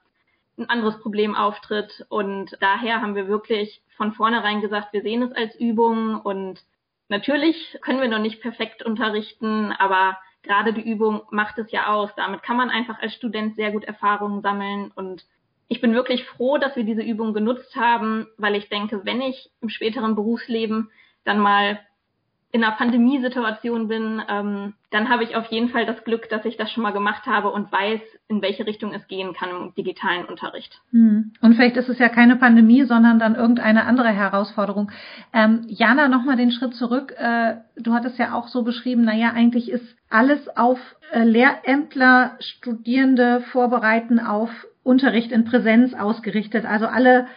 ein 0.57 0.69
anderes 0.69 0.99
Problem 0.99 1.35
auftritt. 1.35 2.05
Und 2.09 2.57
daher 2.59 3.01
haben 3.01 3.15
wir 3.15 3.29
wirklich 3.29 3.81
von 3.95 4.11
vornherein 4.11 4.59
gesagt, 4.59 4.91
wir 4.91 5.03
sehen 5.03 5.21
es 5.23 5.31
als 5.31 5.55
Übung 5.55 6.19
und 6.19 6.59
natürlich 7.07 7.77
können 7.81 8.01
wir 8.01 8.09
noch 8.09 8.19
nicht 8.19 8.41
perfekt 8.41 8.83
unterrichten, 8.83 9.71
aber 9.71 10.17
gerade 10.43 10.73
die 10.73 10.85
Übung 10.85 11.21
macht 11.31 11.57
es 11.59 11.71
ja 11.71 11.87
aus. 11.87 12.09
Damit 12.17 12.43
kann 12.43 12.57
man 12.57 12.69
einfach 12.69 12.99
als 12.99 13.13
Student 13.13 13.55
sehr 13.55 13.71
gut 13.71 13.85
Erfahrungen 13.85 14.41
sammeln 14.41 14.91
und 14.95 15.25
ich 15.69 15.79
bin 15.79 15.93
wirklich 15.93 16.25
froh, 16.25 16.57
dass 16.57 16.75
wir 16.75 16.83
diese 16.83 17.03
Übung 17.03 17.33
genutzt 17.33 17.73
haben, 17.77 18.27
weil 18.37 18.55
ich 18.55 18.67
denke, 18.67 19.05
wenn 19.05 19.21
ich 19.21 19.49
im 19.61 19.69
späteren 19.69 20.15
Berufsleben 20.15 20.89
dann 21.25 21.39
mal 21.39 21.79
in 22.55 22.63
einer 22.63 22.77
Pandemiesituation 22.77 23.89
bin, 23.89 24.21
ähm, 24.29 24.75
dann 24.89 25.09
habe 25.09 25.25
ich 25.25 25.35
auf 25.35 25.47
jeden 25.47 25.67
Fall 25.67 25.85
das 25.85 26.05
Glück, 26.05 26.29
dass 26.29 26.45
ich 26.45 26.55
das 26.55 26.71
schon 26.71 26.83
mal 26.83 26.93
gemacht 26.93 27.25
habe 27.25 27.51
und 27.51 27.69
weiß, 27.69 27.99
in 28.29 28.41
welche 28.41 28.65
Richtung 28.65 28.93
es 28.93 29.05
gehen 29.09 29.33
kann 29.33 29.49
im 29.49 29.75
digitalen 29.75 30.23
Unterricht. 30.23 30.79
Hm. 30.91 31.33
Und 31.41 31.55
vielleicht 31.55 31.75
ist 31.75 31.89
es 31.89 31.99
ja 31.99 32.07
keine 32.07 32.37
Pandemie, 32.37 32.85
sondern 32.85 33.19
dann 33.19 33.35
irgendeine 33.35 33.83
andere 33.83 34.07
Herausforderung. 34.07 34.89
Ähm, 35.33 35.65
Jana, 35.67 36.07
nochmal 36.07 36.37
den 36.37 36.51
Schritt 36.51 36.75
zurück. 36.75 37.13
Äh, 37.17 37.55
du 37.75 37.93
hattest 37.93 38.17
ja 38.17 38.33
auch 38.33 38.47
so 38.47 38.63
beschrieben, 38.63 39.03
naja, 39.03 39.33
eigentlich 39.35 39.69
ist 39.69 39.97
alles 40.09 40.47
auf 40.55 40.79
äh, 41.11 41.23
Lehrämtler, 41.25 42.37
Studierende 42.39 43.41
vorbereiten 43.51 44.21
auf 44.21 44.49
Unterricht 44.81 45.33
in 45.33 45.43
Präsenz 45.43 45.93
ausgerichtet. 45.93 46.63
Also 46.63 46.87
alle 46.87 47.27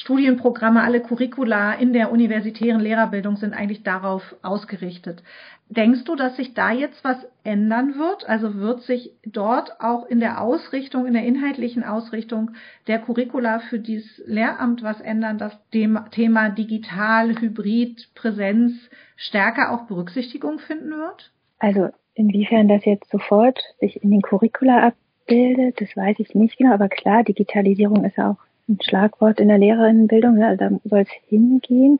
Studienprogramme, 0.00 0.82
alle 0.82 1.00
Curricula 1.00 1.74
in 1.74 1.92
der 1.92 2.12
universitären 2.12 2.80
Lehrerbildung 2.80 3.36
sind 3.36 3.52
eigentlich 3.52 3.82
darauf 3.82 4.36
ausgerichtet. 4.42 5.24
Denkst 5.70 6.04
du, 6.04 6.14
dass 6.14 6.36
sich 6.36 6.54
da 6.54 6.70
jetzt 6.70 7.02
was 7.02 7.16
ändern 7.42 7.96
wird? 7.96 8.28
Also 8.28 8.54
wird 8.54 8.82
sich 8.82 9.10
dort 9.26 9.80
auch 9.80 10.06
in 10.06 10.20
der 10.20 10.40
Ausrichtung, 10.40 11.04
in 11.04 11.14
der 11.14 11.24
inhaltlichen 11.24 11.82
Ausrichtung 11.82 12.52
der 12.86 13.00
Curricula 13.00 13.58
für 13.58 13.80
dieses 13.80 14.22
Lehramt 14.24 14.84
was 14.84 15.00
ändern, 15.00 15.36
dass 15.36 15.58
dem 15.70 15.98
Thema 16.12 16.48
digital, 16.50 17.34
hybrid, 17.34 18.08
Präsenz 18.14 18.74
stärker 19.16 19.72
auch 19.72 19.88
Berücksichtigung 19.88 20.60
finden 20.60 20.90
wird? 20.90 21.32
Also 21.58 21.88
inwiefern 22.14 22.68
das 22.68 22.84
jetzt 22.84 23.10
sofort 23.10 23.58
sich 23.80 24.00
in 24.04 24.12
den 24.12 24.22
Curricula 24.22 24.86
abbildet, 24.86 25.80
das 25.80 25.96
weiß 25.96 26.20
ich 26.20 26.36
nicht 26.36 26.56
genau, 26.56 26.72
aber 26.72 26.88
klar, 26.88 27.24
Digitalisierung 27.24 28.04
ist 28.04 28.16
ja 28.16 28.30
auch 28.30 28.47
ein 28.68 28.78
Schlagwort 28.82 29.40
in 29.40 29.48
der 29.48 29.58
Lehrerinnenbildung, 29.58 30.36
ne? 30.36 30.48
also 30.48 30.64
da 30.64 30.70
soll 30.84 31.00
es 31.00 31.10
hingehen. 31.28 31.98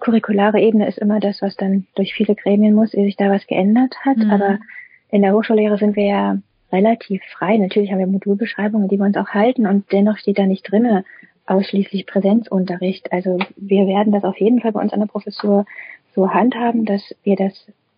Curriculare 0.00 0.60
Ebene 0.60 0.86
ist 0.86 0.98
immer 0.98 1.20
das, 1.20 1.40
was 1.42 1.56
dann 1.56 1.86
durch 1.94 2.14
viele 2.14 2.34
Gremien 2.34 2.74
muss, 2.74 2.94
ehe 2.94 3.04
sich 3.04 3.16
da 3.16 3.30
was 3.30 3.46
geändert 3.46 3.94
hat. 4.04 4.18
Mhm. 4.18 4.30
Aber 4.30 4.58
in 5.10 5.22
der 5.22 5.32
Hochschullehre 5.32 5.78
sind 5.78 5.96
wir 5.96 6.06
ja 6.06 6.38
relativ 6.72 7.22
frei. 7.32 7.56
Natürlich 7.56 7.90
haben 7.90 8.00
wir 8.00 8.06
Modulbeschreibungen, 8.06 8.88
die 8.88 8.98
wir 8.98 9.06
uns 9.06 9.16
auch 9.16 9.28
halten 9.28 9.66
und 9.66 9.90
dennoch 9.92 10.18
steht 10.18 10.38
da 10.38 10.46
nicht 10.46 10.70
drinne 10.70 11.04
ausschließlich 11.46 12.06
Präsenzunterricht. 12.06 13.12
Also 13.12 13.38
wir 13.56 13.86
werden 13.86 14.12
das 14.12 14.24
auf 14.24 14.38
jeden 14.38 14.60
Fall 14.60 14.72
bei 14.72 14.80
uns 14.80 14.92
an 14.92 15.00
der 15.00 15.06
Professur 15.06 15.66
so 16.14 16.30
handhaben, 16.30 16.84
dass 16.84 17.14
wir 17.22 17.36
das 17.36 17.52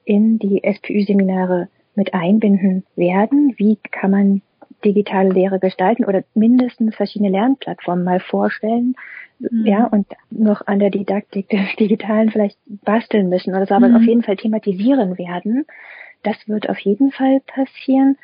in 0.04 0.38
die 0.38 0.62
SPÜ-Seminare 0.64 1.68
mit 1.94 2.14
einbinden 2.14 2.84
werden. 2.96 3.54
Wie 3.56 3.78
kann 3.90 4.10
man 4.10 4.42
digitale 4.84 5.30
Lehre 5.30 5.58
gestalten 5.58 6.04
oder 6.04 6.22
mindestens 6.34 6.94
verschiedene 6.94 7.30
Lernplattformen 7.30 8.04
mal 8.04 8.20
vorstellen, 8.20 8.94
mhm. 9.38 9.66
ja, 9.66 9.84
und 9.86 10.06
noch 10.30 10.66
an 10.66 10.78
der 10.78 10.90
Didaktik 10.90 11.48
des 11.48 11.76
Digitalen 11.78 12.30
vielleicht 12.30 12.58
basteln 12.66 13.28
müssen 13.28 13.54
oder 13.54 13.66
so, 13.66 13.74
aber 13.74 13.88
mhm. 13.88 13.96
auf 13.96 14.02
jeden 14.02 14.22
Fall 14.22 14.36
thematisieren 14.36 15.18
werden. 15.18 15.66
Das 16.22 16.36
wird 16.48 16.68
auf 16.68 16.78
jeden 16.78 17.12
Fall 17.12 17.40
passieren. 17.46 18.16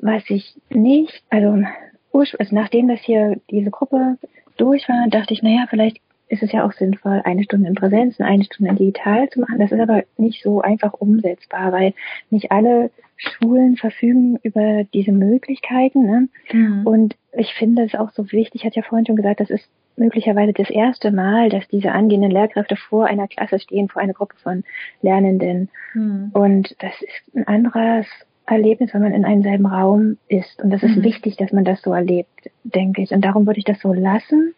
Was 0.00 0.22
ich 0.28 0.54
nicht, 0.70 1.24
also, 1.30 1.64
also 2.12 2.54
nachdem 2.54 2.88
das 2.88 3.00
hier 3.00 3.40
diese 3.50 3.70
Gruppe 3.70 4.16
durch 4.56 4.88
war, 4.88 5.08
dachte 5.08 5.34
ich, 5.34 5.42
naja, 5.42 5.66
vielleicht 5.68 5.98
ist 6.28 6.42
es 6.42 6.52
ja 6.52 6.66
auch 6.66 6.72
sinnvoll, 6.72 7.22
eine 7.24 7.42
Stunde 7.44 7.68
in 7.68 7.74
Präsenz 7.74 8.18
und 8.18 8.26
eine 8.26 8.44
Stunde 8.44 8.70
in 8.70 8.76
digital 8.76 9.28
zu 9.30 9.40
machen. 9.40 9.58
Das 9.58 9.72
ist 9.72 9.80
aber 9.80 10.04
nicht 10.16 10.42
so 10.42 10.60
einfach 10.60 10.92
umsetzbar, 10.92 11.72
weil 11.72 11.94
nicht 12.30 12.52
alle 12.52 12.90
Schulen 13.16 13.76
verfügen 13.76 14.38
über 14.42 14.84
diese 14.92 15.12
Möglichkeiten. 15.12 16.06
Ne? 16.06 16.28
Mhm. 16.52 16.86
Und 16.86 17.16
ich 17.32 17.52
finde 17.54 17.82
es 17.82 17.94
auch 17.94 18.10
so 18.12 18.30
wichtig, 18.30 18.64
hat 18.64 18.76
ja 18.76 18.82
vorhin 18.82 19.06
schon 19.06 19.16
gesagt, 19.16 19.40
das 19.40 19.50
ist 19.50 19.68
möglicherweise 19.96 20.52
das 20.52 20.70
erste 20.70 21.10
Mal, 21.10 21.48
dass 21.48 21.66
diese 21.68 21.92
angehenden 21.92 22.30
Lehrkräfte 22.30 22.76
vor 22.76 23.06
einer 23.06 23.26
Klasse 23.26 23.58
stehen, 23.58 23.88
vor 23.88 24.00
einer 24.00 24.12
Gruppe 24.12 24.36
von 24.42 24.64
Lernenden. 25.02 25.70
Mhm. 25.94 26.30
Und 26.32 26.76
das 26.78 26.92
ist 27.02 27.36
ein 27.36 27.48
anderes 27.48 28.06
Erlebnis, 28.46 28.94
wenn 28.94 29.02
man 29.02 29.12
in 29.12 29.24
einem 29.24 29.42
selben 29.42 29.66
Raum 29.66 30.18
ist. 30.28 30.62
Und 30.62 30.70
das 30.70 30.82
ist 30.82 30.96
mhm. 30.96 31.02
wichtig, 31.02 31.36
dass 31.36 31.52
man 31.52 31.64
das 31.64 31.82
so 31.82 31.92
erlebt, 31.92 32.50
denke 32.62 33.02
ich. 33.02 33.10
Und 33.10 33.24
darum 33.24 33.46
würde 33.46 33.58
ich 33.58 33.64
das 33.64 33.80
so 33.80 33.92
lassen 33.92 34.54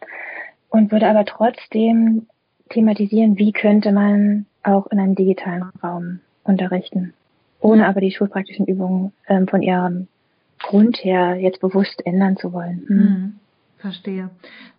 und 0.71 0.91
würde 0.91 1.07
aber 1.07 1.25
trotzdem 1.25 2.25
thematisieren, 2.69 3.37
wie 3.37 3.51
könnte 3.51 3.91
man 3.91 4.47
auch 4.63 4.87
in 4.87 4.99
einem 4.99 5.15
digitalen 5.15 5.63
Raum 5.83 6.21
unterrichten 6.43 7.13
ohne 7.61 7.87
aber 7.87 8.01
die 8.01 8.11
schulpraktischen 8.11 8.65
Übungen 8.65 9.13
ähm, 9.27 9.47
von 9.47 9.61
ihrem 9.61 10.07
Grund 10.59 10.97
her 11.03 11.35
jetzt 11.35 11.61
bewusst 11.61 12.05
ändern 12.05 12.37
zu 12.37 12.51
wollen. 12.51 12.85
Mhm. 12.87 13.33
Verstehe. 13.81 14.29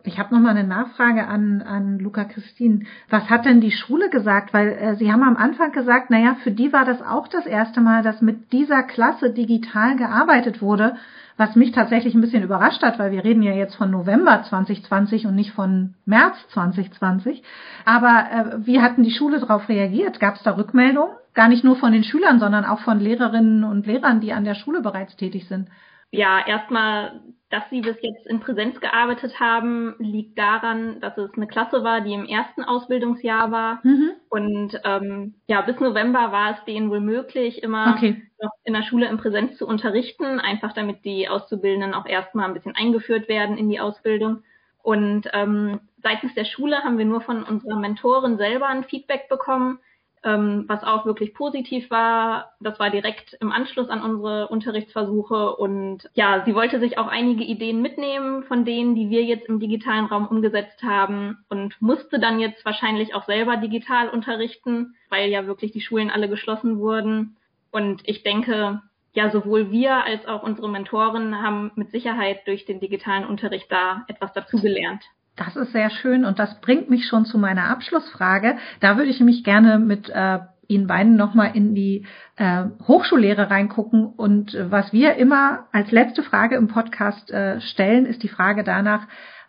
Ich 0.04 0.18
habe 0.18 0.34
noch 0.34 0.40
mal 0.40 0.50
eine 0.50 0.66
Nachfrage 0.66 1.26
an, 1.26 1.60
an 1.62 1.98
Luca 1.98 2.24
Christine. 2.24 2.84
Was 3.10 3.28
hat 3.28 3.44
denn 3.44 3.60
die 3.60 3.70
Schule 3.70 4.10
gesagt? 4.10 4.54
Weil 4.54 4.68
äh, 4.68 4.94
Sie 4.96 5.12
haben 5.12 5.22
am 5.22 5.36
Anfang 5.36 5.72
gesagt, 5.72 6.10
naja, 6.10 6.36
für 6.42 6.50
die 6.50 6.72
war 6.72 6.84
das 6.84 7.02
auch 7.02 7.28
das 7.28 7.46
erste 7.46 7.80
Mal, 7.80 8.02
dass 8.02 8.22
mit 8.22 8.52
dieser 8.52 8.82
Klasse 8.82 9.30
digital 9.30 9.96
gearbeitet 9.96 10.62
wurde, 10.62 10.96
was 11.36 11.56
mich 11.56 11.72
tatsächlich 11.72 12.14
ein 12.14 12.20
bisschen 12.20 12.42
überrascht 12.42 12.82
hat, 12.82 12.98
weil 12.98 13.12
wir 13.12 13.24
reden 13.24 13.42
ja 13.42 13.52
jetzt 13.52 13.74
von 13.74 13.90
November 13.90 14.42
2020 14.42 15.26
und 15.26 15.34
nicht 15.34 15.52
von 15.52 15.94
März 16.04 16.36
2020. 16.48 17.42
Aber 17.84 18.26
äh, 18.30 18.66
wie 18.66 18.80
hatten 18.80 19.02
die 19.02 19.10
Schule 19.10 19.40
darauf 19.40 19.68
reagiert? 19.68 20.20
Gab 20.20 20.36
es 20.36 20.42
da 20.42 20.56
Rückmeldungen? 20.56 21.16
gar 21.34 21.48
nicht 21.48 21.64
nur 21.64 21.76
von 21.76 21.92
den 21.92 22.04
Schülern, 22.04 22.38
sondern 22.38 22.64
auch 22.64 22.80
von 22.80 23.00
Lehrerinnen 23.00 23.64
und 23.64 23.86
Lehrern, 23.86 24.20
die 24.20 24.32
an 24.32 24.44
der 24.44 24.54
Schule 24.54 24.82
bereits 24.82 25.16
tätig 25.16 25.48
sind? 25.48 25.68
Ja, 26.10 26.46
erstmal, 26.46 27.20
dass 27.52 27.68
sie 27.68 27.82
bis 27.82 28.00
jetzt 28.00 28.26
in 28.26 28.40
Präsenz 28.40 28.80
gearbeitet 28.80 29.38
haben, 29.38 29.94
liegt 29.98 30.38
daran, 30.38 31.00
dass 31.00 31.18
es 31.18 31.30
eine 31.36 31.46
Klasse 31.46 31.84
war, 31.84 32.00
die 32.00 32.14
im 32.14 32.24
ersten 32.24 32.64
Ausbildungsjahr 32.64 33.50
war. 33.52 33.80
Mhm. 33.82 34.12
Und 34.30 34.80
ähm, 34.84 35.34
ja, 35.46 35.60
bis 35.60 35.78
November 35.78 36.32
war 36.32 36.52
es 36.52 36.64
denen 36.64 36.88
wohl 36.88 37.00
möglich, 37.00 37.62
immer 37.62 37.94
okay. 37.94 38.22
noch 38.40 38.52
in 38.64 38.72
der 38.72 38.82
Schule 38.82 39.06
in 39.06 39.18
Präsenz 39.18 39.58
zu 39.58 39.66
unterrichten, 39.66 40.40
einfach 40.40 40.72
damit 40.72 41.04
die 41.04 41.28
Auszubildenden 41.28 41.92
auch 41.92 42.06
erstmal 42.06 42.46
ein 42.46 42.54
bisschen 42.54 42.74
eingeführt 42.74 43.28
werden 43.28 43.58
in 43.58 43.68
die 43.68 43.80
Ausbildung. 43.80 44.44
Und 44.82 45.28
ähm, 45.34 45.80
seitens 46.02 46.34
der 46.34 46.46
Schule 46.46 46.78
haben 46.78 46.96
wir 46.96 47.04
nur 47.04 47.20
von 47.20 47.42
unserer 47.42 47.76
Mentorin 47.76 48.38
selber 48.38 48.68
ein 48.68 48.84
Feedback 48.84 49.28
bekommen, 49.28 49.78
ähm, 50.24 50.64
was 50.68 50.82
auch 50.84 51.04
wirklich 51.04 51.34
positiv 51.34 51.90
war. 51.90 52.52
Das 52.60 52.78
war 52.78 52.90
direkt 52.90 53.34
im 53.40 53.50
Anschluss 53.52 53.88
an 53.88 54.02
unsere 54.02 54.48
Unterrichtsversuche 54.48 55.56
und 55.56 56.08
ja, 56.14 56.42
sie 56.44 56.54
wollte 56.54 56.78
sich 56.80 56.98
auch 56.98 57.08
einige 57.08 57.44
Ideen 57.44 57.82
mitnehmen 57.82 58.44
von 58.44 58.64
denen, 58.64 58.94
die 58.94 59.10
wir 59.10 59.24
jetzt 59.24 59.48
im 59.48 59.60
digitalen 59.60 60.06
Raum 60.06 60.26
umgesetzt 60.26 60.82
haben 60.82 61.38
und 61.48 61.80
musste 61.80 62.18
dann 62.18 62.40
jetzt 62.40 62.64
wahrscheinlich 62.64 63.14
auch 63.14 63.24
selber 63.24 63.56
digital 63.56 64.08
unterrichten, 64.08 64.94
weil 65.08 65.30
ja 65.30 65.46
wirklich 65.46 65.72
die 65.72 65.80
Schulen 65.80 66.10
alle 66.10 66.28
geschlossen 66.28 66.78
wurden. 66.78 67.36
Und 67.70 68.02
ich 68.04 68.22
denke, 68.22 68.82
ja, 69.14 69.30
sowohl 69.30 69.70
wir 69.70 70.04
als 70.04 70.26
auch 70.26 70.42
unsere 70.42 70.68
Mentoren 70.68 71.42
haben 71.42 71.72
mit 71.74 71.90
Sicherheit 71.90 72.46
durch 72.46 72.64
den 72.64 72.80
digitalen 72.80 73.26
Unterricht 73.26 73.70
da 73.70 74.04
etwas 74.08 74.32
dazugelernt. 74.32 75.02
Das 75.36 75.56
ist 75.56 75.72
sehr 75.72 75.90
schön 75.90 76.24
und 76.24 76.38
das 76.38 76.60
bringt 76.60 76.90
mich 76.90 77.06
schon 77.06 77.24
zu 77.24 77.38
meiner 77.38 77.70
Abschlussfrage. 77.70 78.56
Da 78.80 78.96
würde 78.96 79.10
ich 79.10 79.20
mich 79.20 79.44
gerne 79.44 79.78
mit 79.78 80.10
äh, 80.10 80.40
Ihnen 80.68 80.86
beiden 80.86 81.16
nochmal 81.16 81.52
in 81.54 81.74
die 81.74 82.06
äh, 82.36 82.64
Hochschullehre 82.86 83.50
reingucken. 83.50 84.06
Und 84.06 84.54
äh, 84.54 84.70
was 84.70 84.92
wir 84.92 85.16
immer 85.16 85.66
als 85.72 85.90
letzte 85.90 86.22
Frage 86.22 86.56
im 86.56 86.68
Podcast 86.68 87.30
äh, 87.30 87.60
stellen, 87.60 88.06
ist 88.06 88.22
die 88.22 88.28
Frage 88.28 88.64
danach, 88.64 89.06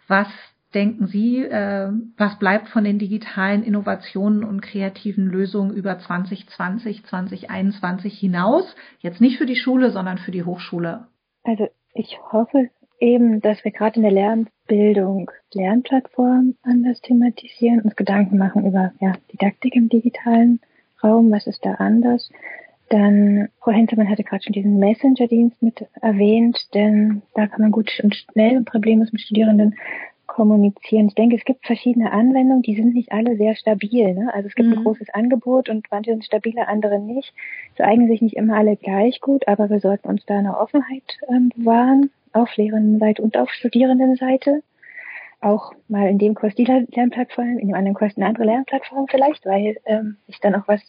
was 0.07 0.27
denken 0.73 1.07
Sie, 1.07 1.43
äh, 1.43 1.91
was 2.17 2.39
bleibt 2.39 2.69
von 2.69 2.83
den 2.83 2.99
digitalen 2.99 3.63
Innovationen 3.63 4.43
und 4.43 4.61
kreativen 4.61 5.27
Lösungen 5.27 5.73
über 5.73 5.99
2020, 5.99 7.05
2021 7.05 8.17
hinaus? 8.17 8.75
Jetzt 8.99 9.21
nicht 9.21 9.37
für 9.37 9.45
die 9.45 9.55
Schule, 9.55 9.91
sondern 9.91 10.17
für 10.17 10.31
die 10.31 10.43
Hochschule. 10.43 11.07
Also 11.43 11.67
ich 11.93 12.17
hoffe 12.31 12.69
eben, 13.03 13.41
dass 13.41 13.63
wir 13.65 13.71
gerade 13.71 13.97
in 13.97 14.03
der 14.03 14.11
Lernbildung 14.11 15.29
Lernplattformen 15.53 16.57
anders 16.63 17.01
thematisieren, 17.01 17.81
uns 17.81 17.95
Gedanken 17.95 18.37
machen 18.37 18.65
über 18.65 18.93
ja, 19.01 19.13
Didaktik 19.31 19.75
im 19.75 19.89
digitalen 19.89 20.61
Raum, 21.03 21.29
was 21.29 21.45
ist 21.45 21.65
da 21.65 21.73
anders. 21.73 22.29
Dann, 22.89 23.49
Frau 23.59 23.71
Henselmann 23.71 24.09
hatte 24.09 24.23
gerade 24.23 24.43
schon 24.43 24.53
diesen 24.53 24.79
Messenger-Dienst 24.79 25.61
mit 25.61 25.85
erwähnt, 26.01 26.73
denn 26.73 27.23
da 27.33 27.47
kann 27.47 27.61
man 27.61 27.71
gut 27.71 27.91
und 28.03 28.15
schnell 28.15 28.57
und 28.57 28.65
problemlos 28.65 29.11
mit 29.11 29.21
Studierenden 29.21 29.75
kommunizieren. 30.25 31.07
Ich 31.07 31.15
denke, 31.15 31.35
es 31.35 31.43
gibt 31.43 31.65
verschiedene 31.65 32.11
Anwendungen, 32.11 32.61
die 32.61 32.75
sind 32.75 32.93
nicht 32.93 33.11
alle 33.11 33.35
sehr 33.35 33.55
stabil. 33.55 34.13
Ne? 34.13 34.33
Also 34.33 34.47
es 34.47 34.55
gibt 34.55 34.69
mhm. 34.69 34.77
ein 34.77 34.83
großes 34.83 35.09
Angebot 35.09 35.69
und 35.69 35.87
manche 35.91 36.11
sind 36.11 36.23
stabiler, 36.23 36.69
andere 36.69 36.99
nicht. 36.99 37.33
Es 37.75 37.81
eignen 37.81 38.07
sich 38.07 38.21
nicht 38.21 38.37
immer 38.37 38.55
alle 38.55 38.77
gleich 38.77 39.19
gut, 39.19 39.47
aber 39.47 39.69
wir 39.69 39.81
sollten 39.81 40.07
uns 40.07 40.25
da 40.25 40.37
eine 40.37 40.57
Offenheit 40.57 41.19
ähm, 41.29 41.51
bewahren 41.55 42.09
auf 42.33 42.55
Lehrerinnenseite 42.55 43.21
und 43.21 43.37
auf 43.37 43.49
Studierendenseite. 43.51 44.63
Auch 45.41 45.73
mal 45.87 46.07
in 46.09 46.19
dem 46.19 46.35
Kurs 46.35 46.55
die 46.55 46.65
Lernplattform, 46.65 47.57
in 47.57 47.67
dem 47.67 47.75
anderen 47.75 47.95
Kurs 47.95 48.15
eine 48.15 48.27
andere 48.27 48.45
Lernplattform 48.45 49.07
vielleicht, 49.09 49.45
weil 49.45 49.77
ähm, 49.85 50.17
ich 50.27 50.39
dann 50.39 50.55
auch 50.55 50.67
was 50.67 50.81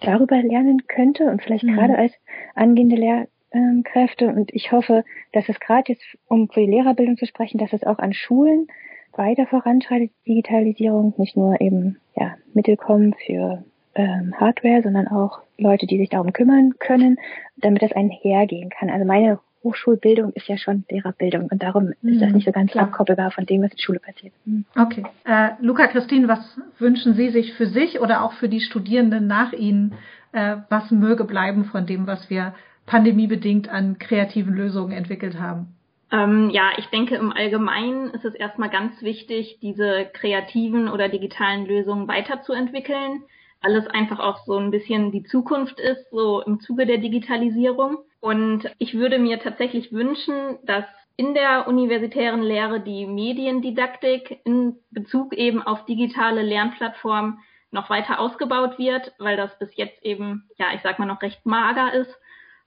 darüber 0.00 0.40
lernen 0.42 0.86
könnte 0.86 1.24
und 1.24 1.42
vielleicht 1.42 1.64
mhm. 1.64 1.74
gerade 1.74 1.96
als 1.96 2.12
angehende 2.54 2.96
Lehrkräfte. 2.96 4.28
Und 4.28 4.52
ich 4.54 4.72
hoffe, 4.72 5.04
dass 5.32 5.48
es 5.48 5.58
gerade 5.60 5.92
jetzt, 5.92 6.04
um 6.28 6.48
für 6.48 6.60
die 6.60 6.70
Lehrerbildung 6.70 7.16
zu 7.16 7.26
sprechen, 7.26 7.58
dass 7.58 7.72
es 7.72 7.84
auch 7.84 7.98
an 7.98 8.12
Schulen 8.12 8.68
weiter 9.16 9.46
voranschreitet, 9.46 10.10
Digitalisierung, 10.26 11.14
nicht 11.16 11.36
nur 11.36 11.60
eben 11.60 11.98
ja, 12.16 12.36
Mittel 12.54 12.76
kommen 12.76 13.14
für 13.26 13.64
ähm, 13.94 14.34
Hardware, 14.38 14.82
sondern 14.82 15.08
auch 15.08 15.40
Leute, 15.58 15.86
die 15.86 15.98
sich 15.98 16.08
darum 16.08 16.32
kümmern 16.32 16.74
können, 16.78 17.18
damit 17.56 17.82
das 17.82 17.92
einhergehen 17.92 18.70
kann. 18.70 18.90
Also 18.90 19.04
meine 19.04 19.38
Hochschulbildung 19.62 20.32
ist 20.32 20.48
ja 20.48 20.56
schon 20.56 20.84
Lehrerbildung 20.90 21.48
und 21.50 21.62
darum 21.62 21.92
mhm, 22.00 22.08
ist 22.08 22.20
das 22.20 22.28
mhm, 22.28 22.36
nicht 22.36 22.44
so 22.46 22.52
ganz 22.52 22.70
klar. 22.70 22.84
abkoppelbar 22.84 23.30
von 23.30 23.46
dem, 23.46 23.62
was 23.62 23.72
in 23.72 23.78
Schule 23.78 24.00
passiert. 24.00 24.32
Mhm. 24.44 24.64
Okay. 24.76 25.04
Äh, 25.24 25.50
Luca, 25.60 25.86
Christine, 25.86 26.28
was 26.28 26.60
wünschen 26.78 27.14
Sie 27.14 27.30
sich 27.30 27.54
für 27.54 27.66
sich 27.66 28.00
oder 28.00 28.22
auch 28.22 28.32
für 28.34 28.48
die 28.48 28.60
Studierenden 28.60 29.26
nach 29.26 29.52
Ihnen? 29.52 29.94
Äh, 30.32 30.56
was 30.68 30.90
möge 30.90 31.24
bleiben 31.24 31.64
von 31.66 31.86
dem, 31.86 32.06
was 32.06 32.30
wir 32.30 32.54
pandemiebedingt 32.86 33.68
an 33.68 33.98
kreativen 33.98 34.54
Lösungen 34.54 34.92
entwickelt 34.92 35.38
haben? 35.38 35.74
Ähm, 36.10 36.50
ja, 36.50 36.70
ich 36.76 36.86
denke, 36.86 37.14
im 37.16 37.32
Allgemeinen 37.32 38.10
ist 38.10 38.24
es 38.24 38.34
erstmal 38.34 38.68
ganz 38.68 39.00
wichtig, 39.00 39.58
diese 39.62 40.06
kreativen 40.12 40.88
oder 40.88 41.08
digitalen 41.08 41.66
Lösungen 41.66 42.06
weiterzuentwickeln, 42.06 43.22
weil 43.62 43.76
es 43.76 43.86
einfach 43.86 44.18
auch 44.18 44.44
so 44.44 44.56
ein 44.58 44.70
bisschen 44.70 45.12
die 45.12 45.22
Zukunft 45.22 45.78
ist, 45.80 46.10
so 46.10 46.42
im 46.42 46.60
Zuge 46.60 46.86
der 46.86 46.98
Digitalisierung. 46.98 47.98
Und 48.20 48.70
ich 48.78 48.94
würde 48.94 49.18
mir 49.18 49.40
tatsächlich 49.40 49.92
wünschen, 49.92 50.58
dass 50.64 50.84
in 51.16 51.34
der 51.34 51.68
universitären 51.68 52.42
Lehre 52.42 52.80
die 52.80 53.06
Mediendidaktik 53.06 54.40
in 54.44 54.76
Bezug 54.90 55.34
eben 55.34 55.62
auf 55.62 55.84
digitale 55.84 56.42
Lernplattformen 56.42 57.38
noch 57.70 57.90
weiter 57.90 58.20
ausgebaut 58.20 58.78
wird, 58.78 59.12
weil 59.18 59.36
das 59.36 59.58
bis 59.58 59.74
jetzt 59.76 60.02
eben, 60.04 60.48
ja, 60.58 60.66
ich 60.74 60.82
sag 60.82 60.98
mal 60.98 61.06
noch 61.06 61.22
recht 61.22 61.44
mager 61.46 61.92
ist 61.92 62.14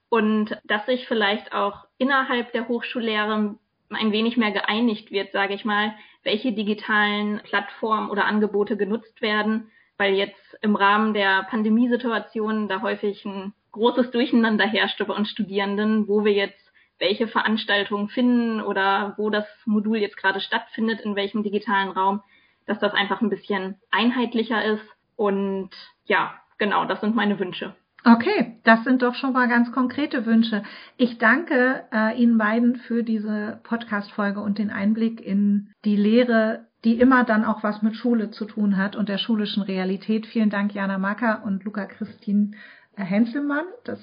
und 0.09 0.57
dass 0.63 0.85
sich 0.85 1.07
vielleicht 1.07 1.53
auch 1.53 1.85
innerhalb 1.97 2.51
der 2.51 2.67
Hochschullehre 2.67 3.55
ein 3.89 4.11
wenig 4.11 4.37
mehr 4.37 4.51
geeinigt 4.51 5.11
wird, 5.11 5.31
sage 5.31 5.53
ich 5.53 5.65
mal, 5.65 5.93
welche 6.23 6.53
digitalen 6.53 7.39
Plattformen 7.43 8.09
oder 8.09 8.25
Angebote 8.25 8.77
genutzt 8.77 9.21
werden, 9.21 9.71
weil 9.97 10.13
jetzt 10.13 10.57
im 10.61 10.75
Rahmen 10.75 11.13
der 11.13 11.43
Pandemiesituation 11.43 12.67
da 12.67 12.81
häufig 12.81 13.23
ein 13.25 13.53
großes 13.71 14.11
Durcheinander 14.11 14.65
herrschte 14.65 15.05
bei 15.05 15.13
uns 15.13 15.29
Studierenden, 15.29 16.07
wo 16.07 16.23
wir 16.23 16.33
jetzt 16.33 16.71
welche 16.99 17.27
Veranstaltungen 17.27 18.07
finden 18.07 18.61
oder 18.61 19.15
wo 19.17 19.29
das 19.29 19.45
Modul 19.65 19.97
jetzt 19.97 20.17
gerade 20.17 20.39
stattfindet, 20.39 21.01
in 21.01 21.15
welchem 21.15 21.43
digitalen 21.43 21.89
Raum, 21.89 22.21
dass 22.65 22.79
das 22.79 22.93
einfach 22.93 23.21
ein 23.21 23.29
bisschen 23.29 23.75
einheitlicher 23.91 24.63
ist. 24.63 24.83
Und 25.15 25.71
ja, 26.05 26.33
genau, 26.57 26.85
das 26.85 27.01
sind 27.01 27.15
meine 27.15 27.37
Wünsche. 27.39 27.75
Okay, 28.05 28.59
das 28.63 28.83
sind 28.83 29.01
doch 29.01 29.15
schon 29.15 29.33
mal 29.33 29.49
ganz 29.49 29.71
konkrete 29.71 30.27
Wünsche. 30.27 30.63
Ich 30.95 31.17
danke 31.17 31.85
äh, 31.91 32.15
Ihnen 32.21 32.37
beiden 32.37 32.75
für 32.75 33.03
diese 33.03 33.59
Podcast-Folge 33.63 34.41
und 34.41 34.59
den 34.59 34.69
Einblick 34.69 35.19
in 35.19 35.71
die 35.85 35.95
Lehre, 35.95 36.67
die 36.85 36.99
immer 36.99 37.23
dann 37.23 37.43
auch 37.43 37.63
was 37.63 37.81
mit 37.81 37.95
Schule 37.95 38.29
zu 38.29 38.45
tun 38.45 38.77
hat 38.77 38.95
und 38.95 39.09
der 39.09 39.17
schulischen 39.17 39.63
Realität. 39.63 40.27
Vielen 40.27 40.51
Dank, 40.51 40.73
Jana 40.73 40.99
Macker 40.99 41.41
und 41.43 41.63
Luca 41.63 41.85
Christine 41.85 42.51
Henselmann. 42.95 43.65
Das 43.83 43.99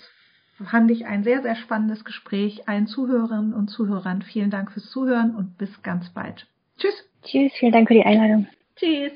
fand 0.70 0.90
ich 0.90 1.06
ein 1.06 1.22
sehr, 1.22 1.42
sehr 1.42 1.54
spannendes 1.54 2.04
Gespräch. 2.04 2.68
Allen 2.68 2.88
Zuhörerinnen 2.88 3.54
und 3.54 3.68
Zuhörern 3.68 4.22
vielen 4.22 4.50
Dank 4.50 4.72
fürs 4.72 4.90
Zuhören 4.90 5.34
und 5.34 5.56
bis 5.58 5.82
ganz 5.82 6.10
bald. 6.10 6.46
Tschüss. 6.76 7.08
Tschüss, 7.22 7.52
vielen 7.58 7.72
Dank 7.72 7.86
für 7.86 7.94
die 7.94 8.04
Einladung. 8.04 8.48
Tschüss. 8.76 9.12